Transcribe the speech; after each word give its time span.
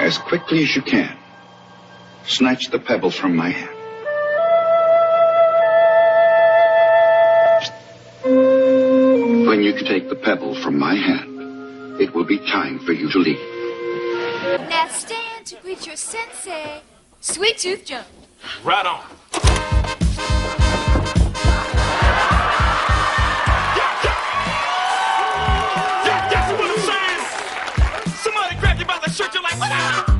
As 0.00 0.16
quickly 0.16 0.62
as 0.62 0.76
you 0.76 0.82
can, 0.82 1.16
snatch 2.24 2.70
the 2.70 2.78
pebble 2.78 3.10
from 3.10 3.34
my 3.34 3.50
hand. 3.50 3.74
When 9.48 9.62
you 9.62 9.72
can 9.74 9.84
take 9.84 10.08
the 10.08 10.14
pebble 10.14 10.54
from 10.54 10.78
my 10.78 10.94
hand, 10.94 12.00
it 12.00 12.14
will 12.14 12.24
be 12.24 12.38
time 12.38 12.78
for 12.78 12.92
you 12.92 13.10
to 13.10 13.18
leave. 13.18 13.40
Now 14.70 14.86
stand 14.88 15.46
to 15.46 15.56
greet 15.56 15.84
your 15.84 15.96
sensei, 15.96 16.80
Sweet 17.20 17.58
Tooth 17.58 17.84
Jones. 17.84 18.06
Right 18.62 18.86
on. 18.86 19.17
A 29.58 29.66
lot 29.66 29.98
of 29.98 30.18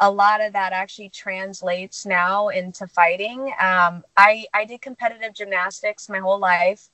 a 0.00 0.10
lot 0.10 0.40
of 0.40 0.52
that 0.52 0.72
actually 0.72 1.08
translates 1.10 2.06
now 2.06 2.48
into 2.48 2.86
fighting. 2.86 3.52
Um, 3.60 4.04
I 4.16 4.44
I 4.54 4.64
did 4.64 4.80
competitive 4.80 5.34
gymnastics 5.34 6.08
my 6.08 6.18
whole 6.18 6.38
life. 6.38 6.88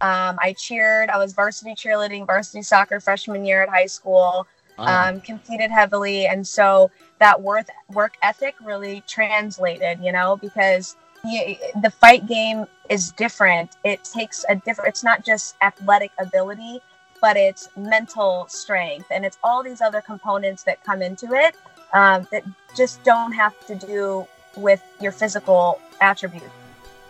Um, 0.00 0.38
I 0.40 0.54
cheered. 0.58 1.10
I 1.10 1.18
was 1.18 1.32
varsity 1.32 1.74
cheerleading, 1.74 2.26
varsity 2.26 2.62
soccer 2.62 3.00
freshman 3.00 3.44
year 3.44 3.62
at 3.62 3.68
high 3.68 3.86
school. 3.86 4.46
Um, 4.76 5.20
competed 5.20 5.70
heavily, 5.70 6.26
and 6.26 6.46
so 6.46 6.90
that 7.20 7.40
worth 7.40 7.70
work 7.90 8.14
ethic 8.22 8.56
really 8.62 9.02
translated. 9.06 10.00
You 10.02 10.12
know, 10.12 10.36
because 10.36 10.96
you, 11.24 11.56
the 11.80 11.90
fight 11.90 12.26
game 12.26 12.66
is 12.88 13.12
different. 13.12 13.76
It 13.84 14.02
takes 14.04 14.44
a 14.48 14.56
different. 14.56 14.88
It's 14.88 15.04
not 15.04 15.24
just 15.24 15.56
athletic 15.62 16.10
ability, 16.18 16.80
but 17.20 17.36
it's 17.36 17.68
mental 17.76 18.46
strength, 18.48 19.06
and 19.10 19.24
it's 19.24 19.38
all 19.44 19.62
these 19.62 19.80
other 19.80 20.00
components 20.00 20.64
that 20.64 20.82
come 20.84 21.02
into 21.02 21.34
it 21.34 21.56
um, 21.92 22.26
that 22.32 22.44
just 22.76 23.02
don't 23.04 23.32
have 23.32 23.54
to 23.66 23.74
do 23.74 24.26
with 24.56 24.82
your 25.00 25.12
physical 25.12 25.80
attributes. 26.00 26.63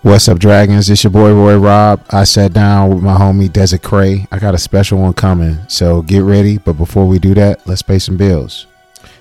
What's 0.04 0.28
up, 0.28 0.38
Dragons? 0.38 0.90
It's 0.90 1.02
your 1.02 1.10
boy 1.12 1.32
Roy 1.32 1.56
Rob. 1.56 2.04
I 2.10 2.24
sat 2.24 2.52
down 2.52 2.90
with 2.90 3.02
my 3.02 3.16
homie 3.16 3.48
Desi 3.48 3.82
Cray. 3.82 4.26
I 4.30 4.38
got 4.38 4.54
a 4.54 4.58
special 4.58 4.98
one 4.98 5.14
coming, 5.14 5.56
so 5.66 6.02
get 6.02 6.24
ready. 6.24 6.58
But 6.58 6.74
before 6.74 7.06
we 7.06 7.18
do 7.18 7.32
that, 7.32 7.66
let's 7.66 7.80
pay 7.80 7.98
some 7.98 8.18
bills. 8.18 8.66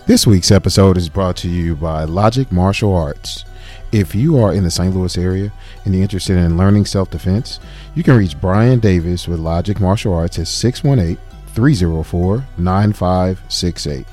This 0.07 0.27
week's 0.27 0.51
episode 0.51 0.97
is 0.97 1.07
brought 1.07 1.37
to 1.37 1.49
you 1.49 1.77
by 1.77 2.03
Logic 2.03 2.51
Martial 2.51 2.93
Arts. 2.93 3.45
If 3.93 4.13
you 4.13 4.37
are 4.39 4.53
in 4.53 4.65
the 4.65 4.69
St. 4.69 4.93
Louis 4.93 5.17
area 5.17 5.53
and 5.85 5.93
you're 5.93 6.03
interested 6.03 6.35
in 6.35 6.57
learning 6.57 6.85
self 6.85 7.09
defense, 7.09 7.61
you 7.95 8.03
can 8.03 8.17
reach 8.17 8.41
Brian 8.41 8.81
Davis 8.81 9.25
with 9.25 9.39
Logic 9.39 9.79
Martial 9.79 10.13
Arts 10.13 10.37
at 10.37 10.49
618 10.49 11.17
304 11.53 12.43
9568. 12.57 14.05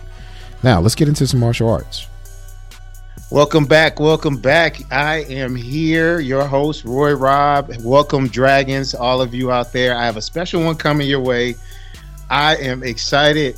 Now, 0.63 0.79
let's 0.79 0.95
get 0.95 1.09
into 1.09 1.27
some 1.27 1.41
martial 1.41 1.69
arts. 1.69 2.07
Welcome 3.33 3.65
back. 3.65 4.01
Welcome 4.01 4.39
back. 4.39 4.83
I 4.91 5.19
am 5.29 5.55
here, 5.55 6.19
your 6.19 6.45
host, 6.45 6.85
Roy 6.85 7.13
Rob. 7.13 7.71
Welcome, 7.79 8.27
Dragons, 8.27 8.93
all 8.93 9.23
of 9.23 9.33
you 9.33 9.53
out 9.53 9.73
there. 9.73 9.97
I 9.97 10.05
have 10.05 10.17
a 10.17 10.23
special 10.23 10.65
one 10.65 10.75
coming 10.75 11.07
your 11.07 11.21
way. 11.21 11.55
I 12.29 12.57
am 12.57 12.83
excited 12.83 13.57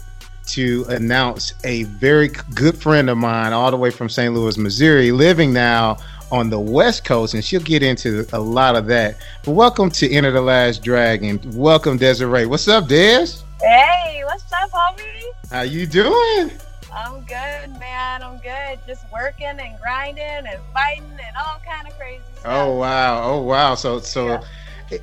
to 0.49 0.85
announce 0.91 1.55
a 1.65 1.85
very 1.85 2.29
good 2.55 2.77
friend 2.77 3.09
of 3.09 3.17
mine, 3.17 3.55
all 3.55 3.71
the 3.71 3.79
way 3.79 3.91
from 3.91 4.11
St. 4.11 4.35
Louis, 4.35 4.59
Missouri, 4.59 5.11
living 5.11 5.55
now 5.55 5.97
on 6.31 6.51
the 6.51 6.61
West 6.61 7.07
Coast, 7.07 7.33
and 7.33 7.43
she'll 7.43 7.63
get 7.63 7.83
into 7.83 8.27
a 8.35 8.39
lot 8.39 8.77
of 8.77 8.85
that. 8.89 9.17
But 9.43 9.53
welcome 9.53 9.91
to 9.93 10.11
Enter 10.13 10.33
the 10.33 10.43
Last 10.43 10.85
Dragon. 10.85 11.41
Welcome, 11.55 11.97
Desiree. 11.97 12.45
What's 12.45 12.69
up, 12.69 12.89
Des? 12.89 13.29
Hey, 13.63 14.23
what's 14.27 14.53
up, 14.53 14.71
homie? 14.71 15.23
How 15.51 15.63
you 15.63 15.87
doing? 15.87 16.51
I'm 16.95 17.21
good, 17.21 17.79
man. 17.81 18.23
I'm 18.23 18.39
good. 18.39 18.79
Just 18.87 19.11
working 19.11 19.47
and 19.47 19.79
grinding 19.81 20.23
and 20.23 20.61
fighting 20.73 21.05
and 21.05 21.37
all 21.37 21.61
kind 21.67 21.89
of 21.89 21.99
crazy 21.99 22.23
stuff. 22.35 22.45
Oh 22.45 22.77
wow! 22.77 23.23
Oh 23.23 23.43
wow! 23.43 23.75
So 23.75 23.99
so, 23.99 24.41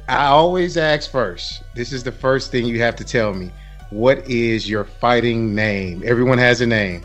I 0.08 0.26
always 0.26 0.78
ask 0.78 1.10
first. 1.10 1.64
This 1.74 1.92
is 1.92 2.04
the 2.04 2.12
first 2.12 2.52
thing 2.52 2.66
you 2.66 2.80
have 2.82 2.96
to 2.98 3.04
tell 3.04 3.34
me. 3.34 3.52
What 3.90 4.30
is 4.30 4.70
your 4.70 4.84
fighting 4.84 5.56
name? 5.56 6.04
Everyone 6.06 6.38
has 6.38 6.62
a 6.62 6.68
name. 6.68 7.04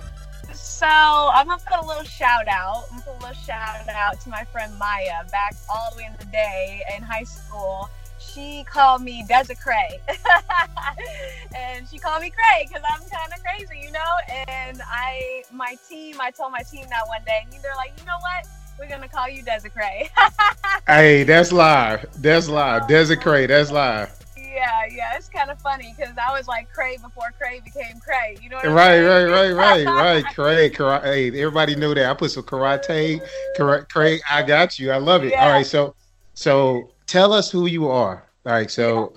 So 0.53 0.87
I'm 0.87 1.47
gonna 1.47 1.63
put 1.67 1.83
a 1.83 1.87
little 1.87 2.05
shout 2.05 2.47
out. 2.47 2.85
I'm 2.93 2.99
gonna 2.99 3.03
put 3.03 3.25
a 3.25 3.29
little 3.29 3.43
shout 3.43 3.89
out 3.89 4.21
to 4.21 4.29
my 4.29 4.45
friend 4.45 4.77
Maya 4.79 5.25
back 5.31 5.55
all 5.73 5.93
the 5.93 5.99
way 5.99 6.05
in 6.05 6.13
the 6.19 6.27
day 6.27 6.83
in 6.95 7.03
high 7.03 7.23
school. 7.23 7.89
She 8.35 8.65
called 8.65 9.03
me 9.03 9.25
Desi 9.29 9.59
Cray, 9.61 10.01
and 11.57 11.89
she 11.89 11.99
called 11.99 12.23
me 12.23 12.31
Cray 12.31 12.67
because 12.69 12.83
I'm 12.93 13.01
kind 13.01 13.33
of 13.33 13.43
crazy, 13.45 13.87
you 13.87 13.93
know. 13.93 14.01
And 14.49 14.83
I, 14.91 15.45
my 15.53 15.77
team, 15.89 16.17
I 16.21 16.31
told 16.33 16.53
my 16.53 16.63
team 16.63 16.87
that 16.91 17.07
one 17.09 17.23
day, 17.27 17.41
and 17.45 17.53
they're 17.63 17.77
like, 17.77 17.93
you 17.99 18.05
know 18.07 18.19
what? 18.21 18.47
We're 18.79 18.89
gonna 18.89 19.09
call 19.09 19.29
you 19.29 19.45
Desi 19.45 19.73
Cray. 19.73 20.11
Hey, 20.87 21.25
that's 21.25 21.53
live. 21.53 22.07
That's 22.17 22.49
live. 22.49 22.83
Oh, 22.83 22.87
Desi 22.87 23.21
Cray. 23.21 23.47
That's 23.47 23.71
live. 23.71 24.11
yeah, 24.37 24.83
yeah, 24.91 25.17
it's 25.17 25.29
kind 25.29 25.51
of 25.51 25.61
funny 25.61 25.95
because 25.97 26.15
I 26.19 26.37
was 26.37 26.49
like 26.49 26.71
Cray 26.73 26.97
before 26.99 27.33
Cray 27.39 27.61
became 27.61 28.01
Cray. 28.01 28.37
You 28.43 28.51
know 28.51 28.57
what 28.59 28.65
Right, 28.65 29.01
saying? 29.01 29.03
right, 29.03 29.25
right, 29.27 29.53
right, 29.53 29.87
right. 29.95 30.29
Cray, 30.35 30.71
karate. 30.71 31.05
Hey, 31.05 31.29
everybody 31.29 31.77
knew 31.77 31.95
that. 31.95 32.11
I 32.11 32.15
put 32.15 32.33
some 32.33 32.45
karate. 32.45 33.21
Cray, 33.91 34.21
I 34.31 34.43
got 34.43 34.79
you. 34.79 34.91
I 34.93 34.99
love 34.99 35.25
it. 35.25 35.35
All 35.35 35.41
Yeah. 35.41 35.51
right, 35.51 35.67
so 35.67 35.95
so 36.35 36.94
tell 37.07 37.33
us 37.33 37.51
who 37.51 37.67
you 37.67 37.89
are. 37.89 38.25
All 38.47 38.53
right, 38.53 38.71
so 38.71 39.15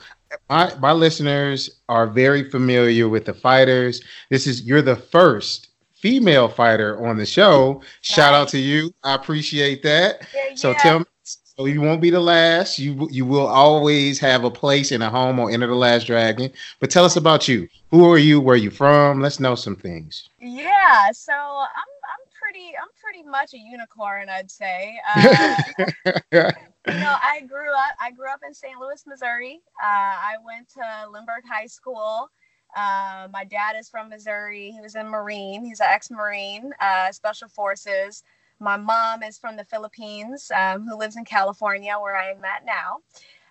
my 0.50 0.74
my 0.80 0.92
listeners 0.92 1.70
are 1.90 2.08
very 2.08 2.50
familiar 2.50 3.08
with 3.10 3.26
the 3.26 3.34
fighters. 3.34 4.02
This 4.30 4.48
is 4.48 4.64
you're 4.64 4.82
the 4.82 4.96
first 4.96 5.70
female 5.96 6.48
fighter 6.48 7.06
on 7.06 7.18
the 7.18 7.26
show. 7.26 7.82
Shout 8.02 8.34
out 8.34 8.48
to 8.50 8.60
you. 8.60 8.94
I 9.04 9.16
appreciate 9.16 9.84
that. 9.84 10.28
Yeah, 10.34 10.56
So 10.56 10.72
yeah. 10.72 10.78
tell 10.78 11.00
me. 11.00 11.06
So 11.24 11.66
you 11.66 11.82
won't 11.82 12.02
be 12.02 12.12
the 12.12 12.20
last. 12.20 12.78
You 12.78 13.08
you 13.12 13.26
will 13.26 13.48
always 13.48 14.20
have 14.20 14.44
a 14.44 14.52
place 14.52 14.92
in 14.92 15.02
a 15.02 15.10
home 15.10 15.40
or 15.40 15.50
Enter 15.50 15.66
the 15.68 15.76
Last 15.76 16.06
Dragon. 16.06 16.52
But 16.80 16.92
tell 16.92 17.04
us 17.04 17.16
about 17.16 17.48
you. 17.48 17.68
Who 17.90 18.10
are 18.12 18.20
you? 18.20 18.40
Where 18.40 18.54
are 18.54 18.58
you 18.58 18.70
from? 18.70 19.22
Let's 19.22 19.40
know 19.40 19.56
some 19.56 19.76
things. 19.76 20.30
Yeah, 20.40 21.10
so 21.12 21.34
I'm 21.34 21.68
I'm 21.74 22.24
pretty 22.40 22.74
I'm 22.80 22.90
pretty 23.02 23.24
much 23.28 23.56
a 23.56 23.58
unicorn, 23.58 24.30
I'd 24.30 24.52
say. 24.52 25.00
Uh, 26.34 26.52
you 26.88 27.00
know, 27.00 27.16
I 27.22 27.42
grew 27.42 27.72
up 27.72 27.96
I 28.02 28.12
grew 28.12 28.30
up 28.32 28.42
in 28.46 28.54
St. 28.54 28.80
Louis, 28.80 29.04
Missouri. 29.06 29.62
Uh, 29.82 29.86
I 29.86 30.36
went 30.46 30.70
to 30.70 31.12
Lindbergh 31.12 31.44
High 31.50 31.68
School. 31.68 32.30
Uh, 32.76 33.28
my 33.32 33.44
dad 33.44 33.76
is 33.80 33.90
from 33.90 34.10
Missouri. 34.10 34.72
He 34.72 34.82
was 34.82 34.96
in 34.96 35.08
Marine. 35.08 35.64
He's 35.64 35.80
an 35.80 35.88
ex-Marine, 35.90 36.72
uh, 36.82 37.12
Special 37.12 37.48
Forces. 37.48 38.24
My 38.60 38.78
mom 38.78 39.24
is 39.24 39.38
from 39.38 39.56
the 39.56 39.64
Philippines, 39.64 40.52
um, 40.56 40.86
who 40.88 40.98
lives 40.98 41.16
in 41.16 41.26
California, 41.26 41.96
where 42.00 42.18
I 42.18 42.32
am 42.32 42.44
at 42.44 42.66
now. 42.66 42.98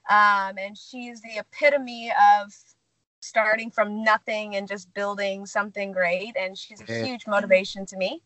Um, 0.09 0.59
and 0.59 0.77
she's 0.77 1.21
the 1.23 1.39
epitome 1.39 2.13
of 2.43 2.55
starting 3.21 3.71
from 3.71 4.05
nothing 4.05 4.57
and 4.57 4.69
just 4.69 4.93
building 4.95 5.47
something 5.47 5.93
great. 5.93 6.37
And 6.37 6.57
she's 6.57 6.81
a 6.81 7.05
huge 7.05 7.27
motivation 7.27 7.87
to 7.87 7.97
me. 7.97 8.23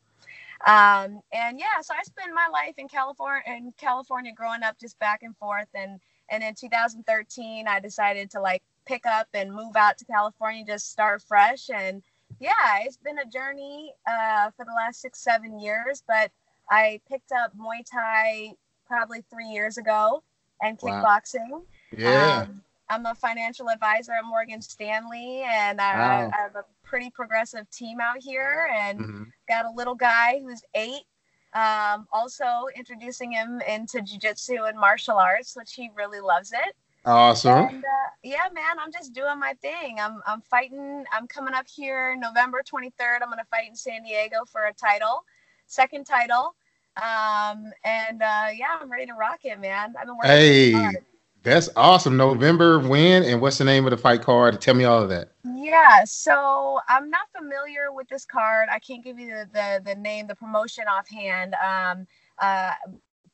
Um, 0.67 1.21
and 1.33 1.59
yeah, 1.59 1.81
so 1.83 1.95
I 1.99 2.03
spent 2.03 2.33
my 2.35 2.49
life 2.53 2.75
in 2.79 2.89
California, 2.89 3.43
in 3.47 3.73
California, 3.79 4.33
growing 4.35 4.63
up 4.63 4.79
just 4.79 4.99
back 4.99 5.23
and 5.23 5.37
forth. 5.37 5.69
And 5.75 6.01
and 6.31 6.43
in 6.43 6.55
2013, 6.55 7.67
I 7.67 7.81
decided 7.81 8.31
to 8.33 8.41
like 8.41 8.63
pick 8.87 9.07
up 9.07 9.29
and 9.35 9.53
move 9.53 9.77
out 9.77 9.99
to 9.99 10.05
California, 10.05 10.65
just 10.67 10.91
start 10.91 11.23
fresh. 11.23 11.71
And 11.75 12.03
yeah, 12.41 12.81
it's 12.83 12.97
been 12.99 13.19
a 13.19 13.27
journey 13.27 13.93
uh, 14.09 14.51
for 14.57 14.65
the 14.65 14.73
last 14.77 15.01
six, 15.01 15.21
seven 15.23 15.59
years. 15.59 16.03
But 16.07 16.31
I 16.71 17.01
picked 17.11 17.33
up 17.33 17.53
Muay 17.57 17.85
Thai 17.91 18.55
probably 18.87 19.23
three 19.31 19.49
years 19.49 19.79
ago 19.79 20.23
and 20.63 20.79
Wow. 20.83 21.05
kickboxing. 21.05 21.63
Yeah. 21.97 22.43
Um, 22.43 22.63
I'm 22.89 23.07
a 23.07 23.15
financial 23.15 23.71
advisor 23.71 24.13
at 24.13 24.25
Morgan 24.25 24.61
Stanley, 24.61 25.43
and 25.49 25.81
I, 25.81 25.95
Wow. 25.97 26.31
I 26.33 26.37
have 26.43 26.57
a 26.57 26.65
pretty 26.91 27.09
progressive 27.09 27.71
team 27.71 28.01
out 28.01 28.19
here, 28.21 28.69
and 28.75 28.99
Mhm. 28.99 29.33
got 29.49 29.65
a 29.65 29.71
little 29.71 29.95
guy 29.95 30.41
who's 30.41 30.63
eight. 30.75 31.05
Um, 31.53 32.07
also 32.13 32.67
introducing 32.77 33.33
him 33.33 33.61
into 33.63 33.99
jujitsu 33.99 34.69
and 34.69 34.79
martial 34.79 35.17
arts, 35.17 35.57
which 35.57 35.73
he 35.75 35.89
really 35.95 36.21
loves 36.21 36.53
it. 36.53 36.77
Awesome. 37.05 37.59
And 37.67 37.85
uh, 37.85 38.09
yeah, 38.23 38.49
man, 38.53 38.79
I'm 38.79 38.93
just 38.93 39.13
doing 39.13 39.39
my 39.39 39.55
thing. 39.55 39.99
I'm 40.01 40.21
I'm 40.27 40.43
fighting. 40.43 41.05
I'm 41.13 41.27
coming 41.29 41.55
up 41.55 41.67
here 41.69 42.15
November 42.17 42.63
23rd. 42.63 43.23
I'm 43.23 43.31
gonna 43.31 43.45
fight 43.45 43.69
in 43.69 43.75
San 43.77 44.03
Diego 44.03 44.45
for 44.45 44.65
a 44.67 44.73
title, 44.75 45.25
second 45.67 46.05
title. 46.07 46.55
Um, 46.97 47.73
and 47.85 48.21
uh, 48.23 48.49
yeah, 48.53 48.79
I'm 48.81 48.91
ready 48.91 49.07
to 49.07 49.15
rock 49.15 49.45
it, 49.45 49.59
man. 49.61 49.95
I've 49.99 50.07
been 50.07 50.17
working 50.19 50.31
Hey, 50.31 50.73
hard. 50.73 51.05
That's 51.43 51.69
awesome. 51.77 52.17
November 52.17 52.79
when 52.81 53.23
and 53.25 53.41
what's 53.41 53.59
the 53.59 53.65
name 53.65 53.87
of 53.87 53.91
the 53.93 53.97
fight 53.97 54.23
card? 54.23 54.61
Tell 54.61 54.75
me 54.75 54.85
all 54.85 55.03
of 55.03 55.09
that. 55.11 55.33
Yeah, 55.45 56.05
so 56.05 56.81
I'm 56.89 57.09
not 57.09 57.29
familiar 57.37 57.93
with 57.93 58.09
this 58.09 58.27
card. 58.27 58.69
I 58.71 58.79
can't 58.79 59.03
give 59.03 59.19
you 59.19 59.31
the 59.31 59.49
the, 59.53 59.83
the 59.85 59.95
name, 59.95 60.27
the 60.27 60.35
promotion 60.35 60.85
offhand. 60.87 61.55
Um, 61.55 62.07
uh, 62.39 62.73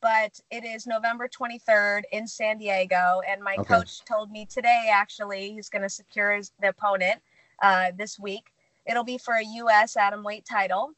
but 0.01 0.39
it 0.51 0.63
is 0.63 0.87
November 0.87 1.27
23rd 1.27 2.03
in 2.11 2.27
San 2.27 2.59
Diego, 2.59 3.21
and 3.27 3.41
my 3.43 3.57
Okay. 3.57 3.73
coach 3.75 4.05
told 4.05 4.31
me 4.31 4.45
today 4.45 4.89
actually 4.93 5.51
he's 5.53 5.69
going 5.69 5.81
to 5.81 5.89
secure 5.89 6.35
his, 6.35 6.51
the 6.61 6.69
opponent 6.69 7.19
uh, 7.61 7.91
this 7.97 8.17
week. 8.19 8.51
It'll 8.85 9.03
be 9.03 9.17
for 9.17 9.33
a 9.33 9.43
U.S. 9.43 9.97
atomweight 9.99 10.45
title. 10.45 10.91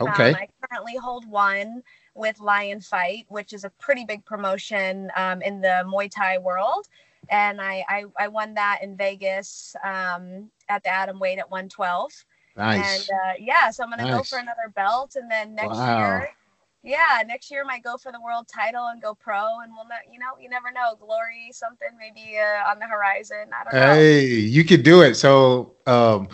Okay. 0.00 0.30
Um, 0.30 0.34
I 0.34 0.48
currently 0.68 0.96
hold 0.96 1.28
one 1.28 1.82
with 2.18 2.40
Lion 2.40 2.80
Fight, 2.80 3.26
which 3.28 3.52
is 3.54 3.64
a 3.64 3.70
pretty 3.70 4.04
big 4.04 4.24
promotion 4.26 5.10
um, 5.16 5.42
in 5.42 5.60
the 5.62 5.84
Muay 5.86 6.10
Thai 6.10 6.38
world. 6.38 6.88
And 7.30 7.60
I, 7.60 7.84
I, 7.88 8.04
I 8.18 8.28
won 8.28 8.54
that 8.54 8.80
in 8.82 8.96
Vegas 8.96 9.76
um, 9.84 10.50
at 10.68 10.84
the 10.84 10.90
atomweight 10.90 11.38
at 11.38 11.50
112. 11.50 12.24
nice. 12.56 13.06
And 13.06 13.08
uh, 13.10 13.34
yeah, 13.38 13.70
so 13.70 13.84
I'm 13.84 13.90
going 13.90 14.00
to 14.00 14.06
go 14.06 14.24
for 14.24 14.38
another 14.38 14.68
belt. 14.74 15.16
And 15.16 15.30
then 15.30 15.54
next 15.54 15.86
Wow. 15.86 15.88
year, 15.88 16.34
yeah, 16.82 17.22
next 17.26 17.50
year 17.50 17.62
I 17.64 17.66
might 17.66 17.84
go 17.84 17.96
for 17.96 18.12
the 18.12 18.20
world 18.20 18.48
title 18.48 18.86
and 18.88 19.02
go 19.02 19.14
pro. 19.14 19.60
And 19.60 19.72
we'll, 19.74 19.86
ne- 19.86 20.12
you 20.12 20.18
know, 20.18 20.32
you 20.40 20.48
never 20.48 20.70
know. 20.72 20.96
Glory, 20.98 21.50
something 21.52 21.88
maybe 21.98 22.38
uh, 22.38 22.70
on 22.70 22.78
the 22.78 22.86
horizon. 22.86 23.50
I 23.58 23.64
don't 23.64 23.78
know. 23.78 24.06
Hey, 24.06 24.24
you 24.26 24.64
could 24.64 24.82
do 24.82 25.02
it. 25.02 25.14
So, 25.14 25.74
um, 25.86 26.28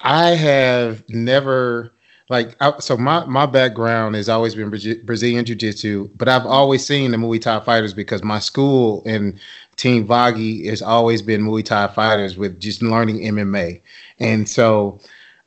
I 0.00 0.30
have 0.30 1.08
never 1.08 1.92
like 2.28 2.56
I, 2.60 2.78
so 2.78 2.96
my 2.96 3.24
my 3.24 3.46
background 3.46 4.14
has 4.14 4.28
always 4.28 4.54
been 4.54 4.68
Brazil- 4.68 5.00
Brazilian 5.04 5.44
Jiu 5.44 5.56
Jitsu, 5.56 6.10
but 6.16 6.28
I've 6.28 6.46
always 6.46 6.84
seen 6.84 7.10
the 7.10 7.16
Muay 7.16 7.40
Thai 7.40 7.60
fighters 7.60 7.94
because 7.94 8.22
my 8.22 8.38
school 8.38 9.02
and 9.06 9.38
Team 9.76 10.06
Vagi 10.06 10.66
has 10.66 10.82
always 10.82 11.22
been 11.22 11.42
Muay 11.42 11.64
Thai 11.64 11.88
fighters 11.88 12.36
with 12.36 12.60
just 12.60 12.82
learning 12.82 13.20
MMA, 13.20 13.80
and 14.18 14.48
so 14.48 15.00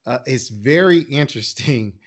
uh, 0.06 0.20
it's 0.26 0.50
very 0.50 1.02
interesting 1.10 2.00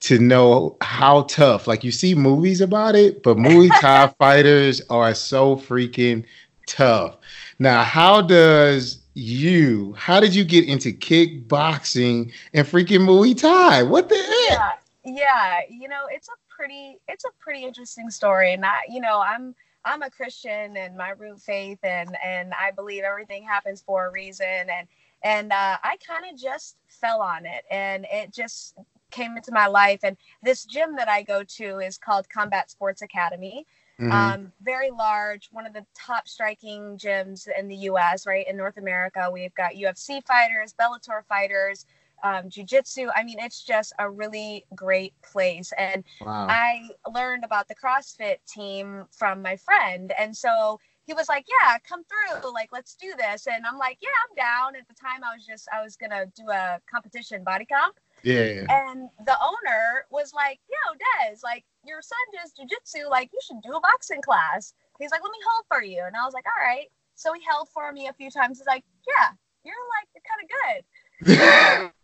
to 0.00 0.18
know 0.18 0.76
how 0.82 1.22
tough. 1.22 1.66
Like 1.66 1.82
you 1.82 1.90
see 1.90 2.14
movies 2.14 2.60
about 2.60 2.94
it, 2.94 3.22
but 3.22 3.36
Muay 3.38 3.70
Thai 3.80 4.12
fighters 4.18 4.82
are 4.90 5.14
so 5.14 5.56
freaking 5.56 6.24
tough. 6.66 7.16
Now, 7.58 7.82
how 7.82 8.20
does 8.20 8.98
you? 9.18 9.94
How 9.98 10.20
did 10.20 10.34
you 10.34 10.44
get 10.44 10.64
into 10.66 10.92
kickboxing 10.92 12.32
and 12.54 12.66
freaking 12.66 13.00
Muay 13.00 13.38
Thai? 13.38 13.82
What 13.82 14.08
the 14.08 14.16
heck? 14.16 14.50
yeah 14.50 14.72
yeah 15.04 15.60
you 15.68 15.88
know 15.88 16.06
it's 16.10 16.28
a 16.28 16.32
pretty 16.48 16.98
it's 17.08 17.24
a 17.24 17.30
pretty 17.38 17.64
interesting 17.64 18.10
story 18.10 18.52
and 18.52 18.64
i 18.64 18.80
you 18.88 19.00
know 19.00 19.20
i'm 19.20 19.54
i'm 19.84 20.02
a 20.02 20.10
christian 20.10 20.76
and 20.76 20.96
my 20.96 21.10
root 21.10 21.40
faith 21.40 21.78
and 21.82 22.16
and 22.24 22.52
i 22.54 22.70
believe 22.70 23.04
everything 23.04 23.44
happens 23.44 23.80
for 23.80 24.06
a 24.06 24.10
reason 24.10 24.46
and 24.46 24.86
and 25.22 25.52
uh, 25.52 25.76
i 25.82 25.96
kind 26.06 26.24
of 26.30 26.38
just 26.38 26.76
fell 26.88 27.20
on 27.20 27.46
it 27.46 27.64
and 27.70 28.06
it 28.12 28.32
just 28.32 28.74
came 29.10 29.36
into 29.36 29.52
my 29.52 29.66
life 29.66 30.00
and 30.02 30.16
this 30.42 30.64
gym 30.64 30.94
that 30.96 31.08
i 31.08 31.22
go 31.22 31.42
to 31.42 31.78
is 31.78 31.96
called 31.96 32.28
combat 32.28 32.70
sports 32.70 33.02
academy 33.02 33.66
Mhm. 34.00 34.12
um, 34.12 34.52
very 34.62 34.90
large, 34.90 35.48
one 35.50 35.66
of 35.66 35.72
the 35.72 35.84
top 35.94 36.28
striking 36.28 36.96
gyms 36.96 37.48
in 37.58 37.68
the 37.68 37.76
U.S. 37.76 38.26
Right 38.26 38.46
in 38.46 38.56
North 38.56 38.76
America, 38.76 39.28
we've 39.32 39.54
got 39.54 39.72
UFC 39.72 40.20
fighters, 40.24 40.72
Bellator 40.72 41.24
fighters, 41.28 41.84
um, 42.22 42.48
jiu-jitsu. 42.48 43.08
I 43.14 43.24
mean, 43.24 43.38
it's 43.40 43.62
just 43.62 43.92
a 43.98 44.08
really 44.08 44.64
great 44.74 45.14
place. 45.22 45.72
And 45.76 46.04
wow. 46.20 46.46
I 46.48 46.90
learned 47.12 47.44
about 47.44 47.66
the 47.68 47.74
CrossFit 47.74 48.38
team 48.46 49.06
from 49.10 49.42
my 49.42 49.56
friend, 49.56 50.12
and 50.18 50.36
so 50.36 50.78
he 51.04 51.14
was 51.14 51.28
like, 51.28 51.46
"Yeah, 51.48 51.78
come 51.78 52.04
through. 52.04 52.52
Like, 52.52 52.70
let's 52.70 52.94
do 52.94 53.14
this." 53.18 53.46
And 53.48 53.66
I'm 53.66 53.78
like, 53.78 53.98
"Yeah, 54.00 54.10
I'm 54.28 54.36
down." 54.36 54.76
At 54.76 54.86
the 54.86 54.94
time, 54.94 55.24
I 55.24 55.34
was 55.34 55.44
just 55.44 55.68
I 55.72 55.82
was 55.82 55.96
gonna 55.96 56.26
do 56.26 56.50
a 56.50 56.80
competition 56.88 57.42
body 57.42 57.64
comp. 57.66 57.98
Yeah. 58.22 58.66
And 58.68 59.08
the 59.24 59.36
owner 59.40 60.04
was 60.10 60.32
like, 60.34 60.60
"Yo, 60.68 60.94
Des, 60.94 61.38
like 61.42 61.64
your 61.84 62.02
son 62.02 62.18
does 62.32 62.52
jujitsu. 62.52 63.08
Like 63.10 63.30
you 63.32 63.40
should 63.46 63.62
do 63.62 63.76
a 63.76 63.80
boxing 63.80 64.22
class." 64.22 64.74
He's 64.98 65.10
like, 65.10 65.22
"Let 65.22 65.30
me 65.30 65.38
hold 65.48 65.64
for 65.68 65.82
you," 65.82 66.02
and 66.04 66.16
I 66.16 66.24
was 66.24 66.34
like, 66.34 66.46
"All 66.46 66.66
right." 66.66 66.86
So 67.14 67.32
he 67.32 67.42
held 67.48 67.68
for 67.70 67.92
me 67.92 68.08
a 68.08 68.12
few 68.12 68.30
times. 68.30 68.58
He's 68.58 68.66
like, 68.66 68.84
"Yeah, 69.06 69.30
you're 69.64 69.74
like 69.98 70.08
you're 70.14 70.26
kind 70.26 70.42
of 70.42 70.48
good." 70.50 71.92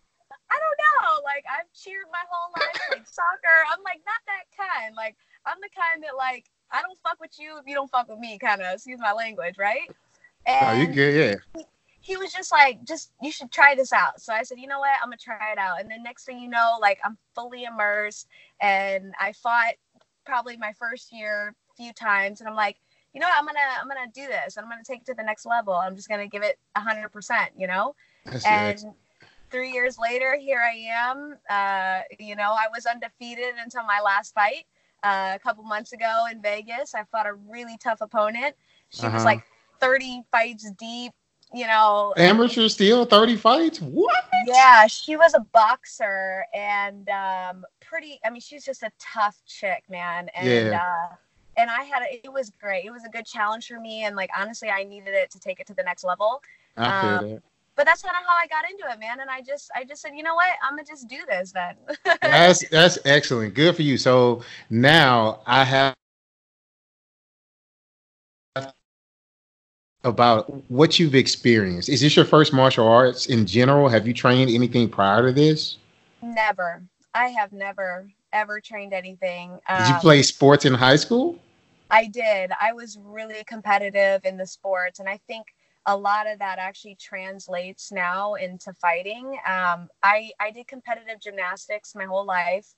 I 0.51 0.59
don't 0.59 0.79
know. 0.79 1.23
Like 1.25 1.45
I've 1.51 1.71
cheered 1.75 2.07
my 2.13 2.23
whole 2.31 2.53
life, 2.57 2.81
like 2.91 3.07
soccer. 3.07 3.59
I'm 3.73 3.83
like 3.85 4.01
not 4.07 4.23
that 4.27 4.47
kind. 4.55 4.95
Like 4.95 5.17
I'm 5.47 5.59
the 5.61 5.71
kind 5.75 6.03
that 6.03 6.17
like 6.17 6.47
I 6.71 6.83
don't 6.83 6.99
fuck 7.03 7.21
with 7.21 7.33
you 7.39 7.59
if 7.59 7.67
you 7.67 7.75
don't 7.75 7.91
fuck 7.91 8.09
with 8.09 8.19
me. 8.19 8.39
Kind 8.39 8.61
of 8.63 8.75
excuse 8.75 9.01
my 9.01 9.13
language, 9.13 9.57
right? 9.59 9.89
oh, 10.47 10.73
you 10.73 10.87
good? 10.87 11.41
Yeah. 11.57 11.65
He 12.05 12.19
was 12.19 12.33
just 12.33 12.53
like, 12.53 12.85
just 12.85 13.13
you 13.23 13.33
should 13.33 13.51
try 13.51 13.75
this 13.75 13.93
out. 13.93 14.21
So 14.21 14.35
I 14.35 14.43
said, 14.45 14.59
you 14.61 14.69
know 14.69 14.81
what, 14.81 14.91
I'm 15.03 15.09
gonna 15.09 15.17
try 15.17 15.53
it 15.53 15.59
out. 15.59 15.81
And 15.81 15.91
then 15.91 16.03
next 16.03 16.25
thing 16.25 16.39
you 16.39 16.49
know, 16.51 16.77
like 16.81 17.01
I'm 17.05 17.17
fully 17.35 17.65
immersed, 17.65 18.29
and 18.61 19.15
I 19.21 19.33
fought 19.33 19.75
probably 20.27 20.57
my 20.59 20.73
first 20.79 21.13
year 21.13 21.55
a 21.73 21.75
few 21.83 21.93
times, 21.95 22.41
and 22.41 22.49
I'm 22.49 22.57
like, 22.57 22.77
you 23.15 23.21
know 23.21 23.27
what, 23.29 23.39
I'm 23.39 23.47
gonna 23.47 23.59
I'm 23.81 23.89
gonna 23.89 24.11
do 24.15 24.27
this. 24.27 24.59
I'm 24.59 24.69
gonna 24.69 24.83
take 24.85 25.01
it 25.01 25.07
to 25.07 25.15
the 25.15 25.23
next 25.25 25.47
level. 25.47 25.75
I'm 25.75 25.97
just 25.97 26.09
gonna 26.09 26.29
give 26.29 26.43
it 26.43 26.59
hundred 26.77 27.09
percent, 27.11 27.53
you 27.59 27.67
know. 27.67 27.95
That's 28.27 28.45
And 28.45 28.95
three 29.51 29.73
years 29.73 29.99
later, 29.99 30.37
here 30.39 30.61
I 30.61 30.77
am. 31.11 31.37
Uh, 31.49 32.03
you 32.19 32.37
know, 32.37 32.53
I 32.53 32.67
was 32.75 32.87
undefeated 32.87 33.55
until 33.63 33.85
my 33.85 34.01
last 34.05 34.35
fight 34.35 34.65
uh, 35.03 35.33
a 35.35 35.39
couple 35.41 35.65
months 35.65 35.93
ago 35.93 36.25
in 36.31 36.43
Vegas. 36.43 36.95
I 36.95 37.05
fought 37.05 37.27
a 37.27 37.35
really 37.35 37.79
tough 37.79 38.01
opponent. 38.01 38.57
She 38.91 39.09
Uh-huh. 39.09 39.11
was 39.11 39.25
like 39.25 39.43
30 39.81 40.23
fights 40.31 40.71
deep. 40.73 41.13
You 41.55 41.67
know, 41.67 42.13
Amateur 42.17 42.69
steel 42.69 43.05
30 43.05 43.37
fights? 43.37 43.81
What? 43.81 44.15
yeah, 44.47 44.87
she 44.87 45.17
was 45.17 45.35
a 45.35 45.41
boxer 45.53 46.45
and 46.55 47.09
um, 47.09 47.65
pretty. 47.81 48.21
I 48.25 48.31
mean, 48.31 48.41
she's 48.41 48.65
just 48.65 48.83
a 48.83 48.91
tough 48.99 49.41
chick, 49.47 49.85
man. 49.89 50.29
And 50.35 50.73
Yeah. 50.73 50.81
uh, 50.81 51.15
and 51.57 51.71
I 51.71 51.85
had 51.85 52.03
a, 52.03 52.27
it 52.27 52.33
was 52.33 52.51
great. 52.61 52.85
It 52.85 52.91
was 52.91 53.05
a 53.05 53.09
good 53.09 53.27
challenge 53.27 53.69
for 53.69 53.79
me, 53.81 54.05
and 54.05 54.17
like 54.17 54.31
honestly, 54.37 54.69
I 54.69 54.85
needed 54.85 55.15
it 55.15 55.31
to 55.31 55.39
take 55.41 55.61
it 55.61 55.67
to 55.69 55.75
the 55.75 55.85
next 55.85 56.05
level. 56.05 56.43
I 56.77 56.91
feel 57.01 57.19
Um, 57.19 57.31
that. 57.35 57.43
But 57.77 57.87
that's 57.87 58.03
kind 58.03 58.15
of 58.21 58.27
how 58.27 58.37
I 58.37 58.47
got 58.47 58.65
into 58.71 58.85
it, 58.93 59.01
man. 59.01 59.21
And 59.21 59.31
I 59.31 59.41
just 59.43 59.71
I 59.75 59.85
just 59.85 60.03
said, 60.03 60.13
you 60.17 60.23
know 60.23 60.35
what, 60.35 60.49
I'm 60.63 60.73
gonna 60.77 60.85
just 60.85 61.09
do 61.09 61.19
this 61.29 61.53
then. 61.53 61.77
That's 62.23 62.69
that's 62.69 62.99
excellent. 63.05 63.55
Good 63.55 63.77
for 63.77 63.83
you. 63.83 63.97
So 63.97 64.43
now 64.71 65.41
I 65.47 65.65
have 65.65 65.95
about 70.05 70.51
what 70.71 70.99
you've 70.99 71.15
experienced. 71.15 71.89
Is 71.89 72.01
this 72.01 72.17
your 72.17 72.25
first 72.25 72.53
martial 72.53 72.87
arts 72.87 73.27
in 73.27 73.47
general? 73.47 73.89
Have 73.89 74.07
you 74.07 74.15
trained 74.15 74.51
anything 74.51 74.89
prior 74.89 75.27
to 75.27 75.33
this? 75.33 75.79
never. 76.23 76.83
I 77.15 77.29
have 77.29 77.53
never 77.53 78.11
ever 78.33 78.61
trained 78.61 78.93
anything. 78.93 79.61
Did 79.77 79.89
you 79.89 79.95
Um, 79.95 80.01
play 80.01 80.23
sports 80.23 80.65
in 80.65 80.75
high 80.75 80.97
school? 80.97 81.39
I 81.91 82.07
did. 82.07 82.51
I 82.61 82.73
was 82.73 82.99
really 82.99 83.45
competitive 83.45 84.25
in 84.25 84.37
the 84.37 84.47
sports, 84.47 84.99
and 84.99 85.09
I 85.09 85.19
think 85.29 85.55
a 85.87 85.97
lot 85.97 86.27
of 86.27 86.39
that 86.39 86.59
actually 86.59 86.97
translates 86.97 87.93
now 87.93 88.35
into 88.35 88.73
fighting. 88.75 89.39
Um, 89.47 89.89
I 90.03 90.33
I 90.41 90.51
did 90.51 90.67
competitive 90.67 91.21
gymnastics 91.21 91.95
my 91.95 92.05
whole 92.05 92.25
life. 92.25 92.75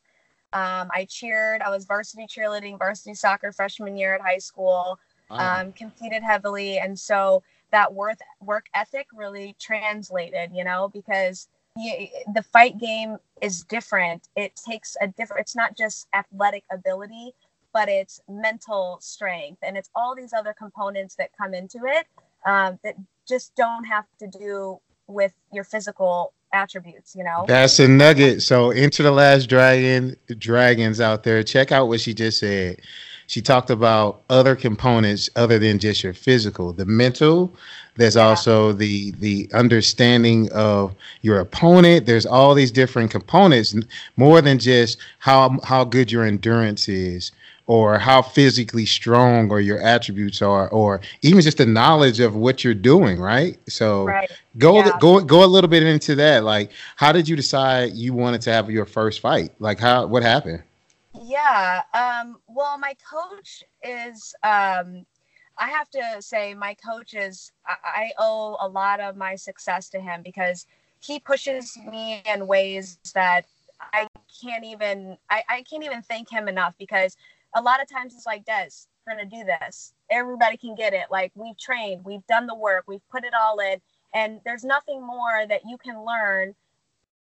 Um, 0.52 0.90
I 0.94 1.06
cheered. 1.08 1.62
I 1.62 1.70
was 1.70 1.84
varsity 1.84 2.26
cheerleading, 2.26 2.78
varsity 2.78 3.14
soccer 3.14 3.52
freshman 3.52 3.96
year 3.96 4.14
at 4.14 4.20
high 4.20 4.38
school. 4.38 4.98
Wow. 5.30 5.60
Um, 5.60 5.72
competed 5.72 6.22
heavily, 6.22 6.78
and 6.78 6.98
so 6.98 7.42
that 7.72 7.92
work 7.92 8.18
work 8.40 8.66
ethic 8.74 9.08
really 9.14 9.56
translated. 9.60 10.50
You 10.54 10.64
know, 10.64 10.88
because 10.92 11.48
you, 11.76 12.08
the 12.32 12.42
fight 12.42 12.78
game 12.78 13.18
is 13.42 13.64
different. 13.64 14.28
It 14.36 14.52
takes 14.54 14.96
a 15.00 15.08
different. 15.08 15.40
It's 15.40 15.56
not 15.56 15.76
just 15.76 16.06
athletic 16.14 16.64
ability 16.70 17.34
but 17.76 17.90
it's 17.90 18.22
mental 18.26 18.96
strength 19.02 19.58
and 19.62 19.76
it's 19.76 19.90
all 19.94 20.14
these 20.16 20.32
other 20.32 20.54
components 20.54 21.14
that 21.16 21.28
come 21.36 21.52
into 21.52 21.80
it 21.84 22.06
um, 22.46 22.78
that 22.82 22.94
just 23.28 23.54
don't 23.54 23.84
have 23.84 24.06
to 24.18 24.26
do 24.26 24.80
with 25.08 25.34
your 25.52 25.62
physical 25.62 26.32
attributes 26.54 27.14
you 27.14 27.22
know 27.22 27.44
That's 27.46 27.78
a 27.78 27.86
nugget. 27.86 28.40
So 28.40 28.70
Enter 28.70 29.02
the 29.02 29.10
Last 29.10 29.46
Dragon 29.46 30.16
dragons 30.38 31.00
out 31.00 31.22
there. 31.22 31.42
Check 31.42 31.70
out 31.70 31.88
what 31.88 32.00
she 32.00 32.14
just 32.14 32.38
said. 32.38 32.80
She 33.26 33.40
talked 33.42 33.70
about 33.70 34.22
other 34.30 34.54
components 34.56 35.28
other 35.36 35.58
than 35.58 35.78
just 35.78 36.02
your 36.02 36.14
physical, 36.14 36.72
the 36.72 36.86
mental. 36.86 37.52
There's 37.96 38.16
Yeah. 38.16 38.26
also 38.28 38.72
the 38.72 39.12
the 39.20 39.48
understanding 39.54 40.50
of 40.52 40.94
your 41.22 41.40
opponent. 41.40 42.06
There's 42.06 42.26
all 42.26 42.54
these 42.54 42.70
different 42.70 43.10
components, 43.10 43.74
more 44.16 44.40
than 44.40 44.58
just 44.58 44.98
how 45.18 45.58
how 45.64 45.84
good 45.84 46.12
your 46.12 46.24
endurance 46.24 46.88
is, 46.88 47.32
or 47.66 47.98
how 47.98 48.22
physically 48.22 48.86
strong 48.86 49.50
or 49.50 49.60
your 49.60 49.80
attributes 49.80 50.40
are, 50.42 50.68
or 50.68 51.00
even 51.22 51.40
just 51.40 51.58
the 51.58 51.66
knowledge 51.66 52.20
of 52.20 52.36
what 52.36 52.62
you're 52.64 52.74
doing. 52.74 53.18
Right. 53.18 53.58
So 53.68 54.04
right 54.06 54.30
go 54.58 54.78
Yeah. 54.78 54.92
go 55.00 55.20
go 55.20 55.44
a 55.44 55.46
little 55.46 55.68
bit 55.68 55.82
into 55.82 56.14
that 56.16 56.44
like 56.44 56.70
how 56.96 57.12
did 57.12 57.28
you 57.28 57.36
decide 57.36 57.92
you 57.92 58.14
wanted 58.14 58.40
to 58.42 58.50
have 58.52 58.70
your 58.70 58.86
first 58.86 59.20
fight 59.20 59.50
like 59.58 59.78
how 59.78 60.06
what 60.06 60.22
happened 60.22 60.62
yeah 61.36 61.82
um, 61.94 62.36
well 62.46 62.78
my 62.78 62.94
coach 63.10 63.62
is 63.82 64.34
um, 64.42 65.04
I 65.58 65.70
have 65.70 65.88
to 65.90 66.02
say, 66.20 66.54
my 66.54 66.74
coach 66.74 67.14
is, 67.14 67.52
I, 67.66 67.76
I 67.84 68.10
owe 68.18 68.56
a 68.60 68.68
lot 68.68 69.00
of 69.00 69.16
my 69.16 69.36
success 69.36 69.88
to 69.90 70.00
him 70.00 70.22
because 70.22 70.66
he 71.00 71.18
pushes 71.18 71.76
me 71.90 72.22
in 72.30 72.46
ways 72.46 72.98
that 73.14 73.42
I 73.80 74.06
can't 74.42 74.64
even, 74.64 75.16
I, 75.30 75.42
I 75.48 75.62
can't 75.62 75.84
even 75.84 76.02
thank 76.02 76.30
him 76.30 76.48
enough 76.48 76.74
because 76.78 77.16
a 77.54 77.62
lot 77.62 77.80
of 77.80 77.88
times 77.88 78.14
it's 78.14 78.26
like, 78.26 78.44
Des, 78.44 78.68
we're 79.06 79.16
going 79.16 79.30
to 79.30 79.36
do 79.36 79.44
this. 79.44 79.94
Everybody 80.10 80.56
can 80.56 80.74
get 80.74 80.92
it. 80.92 81.06
Like, 81.10 81.32
we've 81.34 81.58
trained, 81.58 82.04
we've 82.04 82.26
done 82.26 82.46
the 82.46 82.54
work, 82.54 82.84
we've 82.86 83.08
put 83.10 83.24
it 83.24 83.32
all 83.38 83.58
in, 83.60 83.80
and 84.14 84.40
there's 84.44 84.64
nothing 84.64 85.04
more 85.04 85.46
that 85.48 85.62
you 85.66 85.78
can 85.78 86.04
learn, 86.04 86.54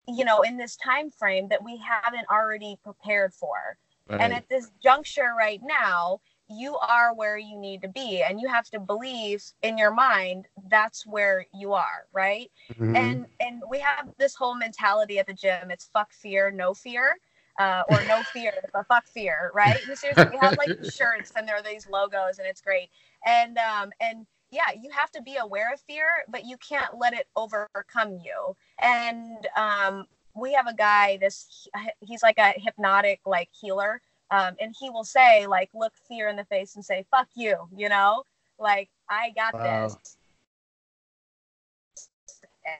you 0.08 0.26
know, 0.26 0.42
in 0.42 0.58
this 0.58 0.76
time 0.76 1.10
frame 1.10 1.48
that 1.50 1.64
we 1.64 1.78
haven't 1.78 2.26
already 2.30 2.78
prepared 2.84 3.34
for. 3.34 3.78
Right. 4.08 4.20
And 4.20 4.34
at 4.34 4.48
this 4.50 4.72
juncture 4.82 5.34
right 5.38 5.62
now, 5.64 6.20
you 6.50 6.78
are 6.78 7.14
where 7.14 7.38
you 7.38 7.58
need 7.58 7.82
to 7.82 7.88
be 7.90 8.22
and 8.22 8.40
you 8.40 8.48
have 8.50 8.70
to 8.70 8.80
believe 8.80 9.44
in 9.62 9.78
your 9.78 9.94
mind 9.94 10.48
that's 10.70 11.06
where 11.06 11.46
you 11.54 11.74
are 11.74 12.08
right 12.14 12.52
Mhm. 12.70 13.18
and 13.18 13.28
and 13.40 13.62
we 13.70 13.80
have 13.80 14.10
this 14.18 14.36
whole 14.36 14.56
mentality 14.56 15.18
at 15.20 15.28
the 15.28 15.34
gym 15.34 15.72
it's 15.72 15.86
fuck 15.86 16.12
fear 16.14 16.52
no 16.52 16.74
fear 16.74 17.18
uh, 17.60 17.84
or 17.88 18.04
no 18.04 18.24
fear 18.24 18.54
but 18.74 18.86
fuck 18.88 19.08
fear 19.08 19.52
right 19.54 19.86
and 19.88 19.98
seriously 19.98 20.28
we 20.30 20.38
have 20.38 20.56
like 20.58 20.74
shirts 20.82 21.32
and 21.36 21.48
there 21.48 21.56
are 21.56 21.64
these 21.64 21.88
logos 21.88 22.38
and 22.38 22.48
it's 22.48 22.62
great 22.62 22.90
and 23.26 23.58
um 23.58 23.92
and 24.00 24.26
yeah 24.52 24.72
you 24.82 24.90
have 24.92 25.12
to 25.12 25.22
be 25.22 25.36
aware 25.38 25.74
of 25.74 25.80
fear 25.82 26.08
but 26.30 26.46
you 26.46 26.58
can't 26.58 26.98
let 26.98 27.14
it 27.14 27.28
overcome 27.36 28.18
you 28.24 28.56
and 28.82 29.48
um 29.56 30.06
we 30.36 30.54
have 30.54 30.68
a 30.68 30.74
guy 30.74 31.18
this 31.18 31.68
he's 32.02 32.22
like 32.24 32.38
a 32.38 32.54
hypnotic 32.58 33.20
like 33.26 33.50
healer 33.52 34.02
um, 34.32 34.56
and 34.60 34.74
he 34.80 34.90
will 34.90 35.04
say 35.04 35.48
like 35.48 35.70
look 35.74 35.94
fear 36.08 36.28
in 36.28 36.36
the 36.36 36.46
face 36.46 36.76
and 36.76 36.84
say 36.84 37.06
fuck 37.12 37.28
you 37.36 37.56
you 37.76 37.90
know 37.90 38.24
like 38.60 38.90
i 39.10 39.32
got 39.36 39.54
Wow. 39.54 39.88
this 39.88 40.18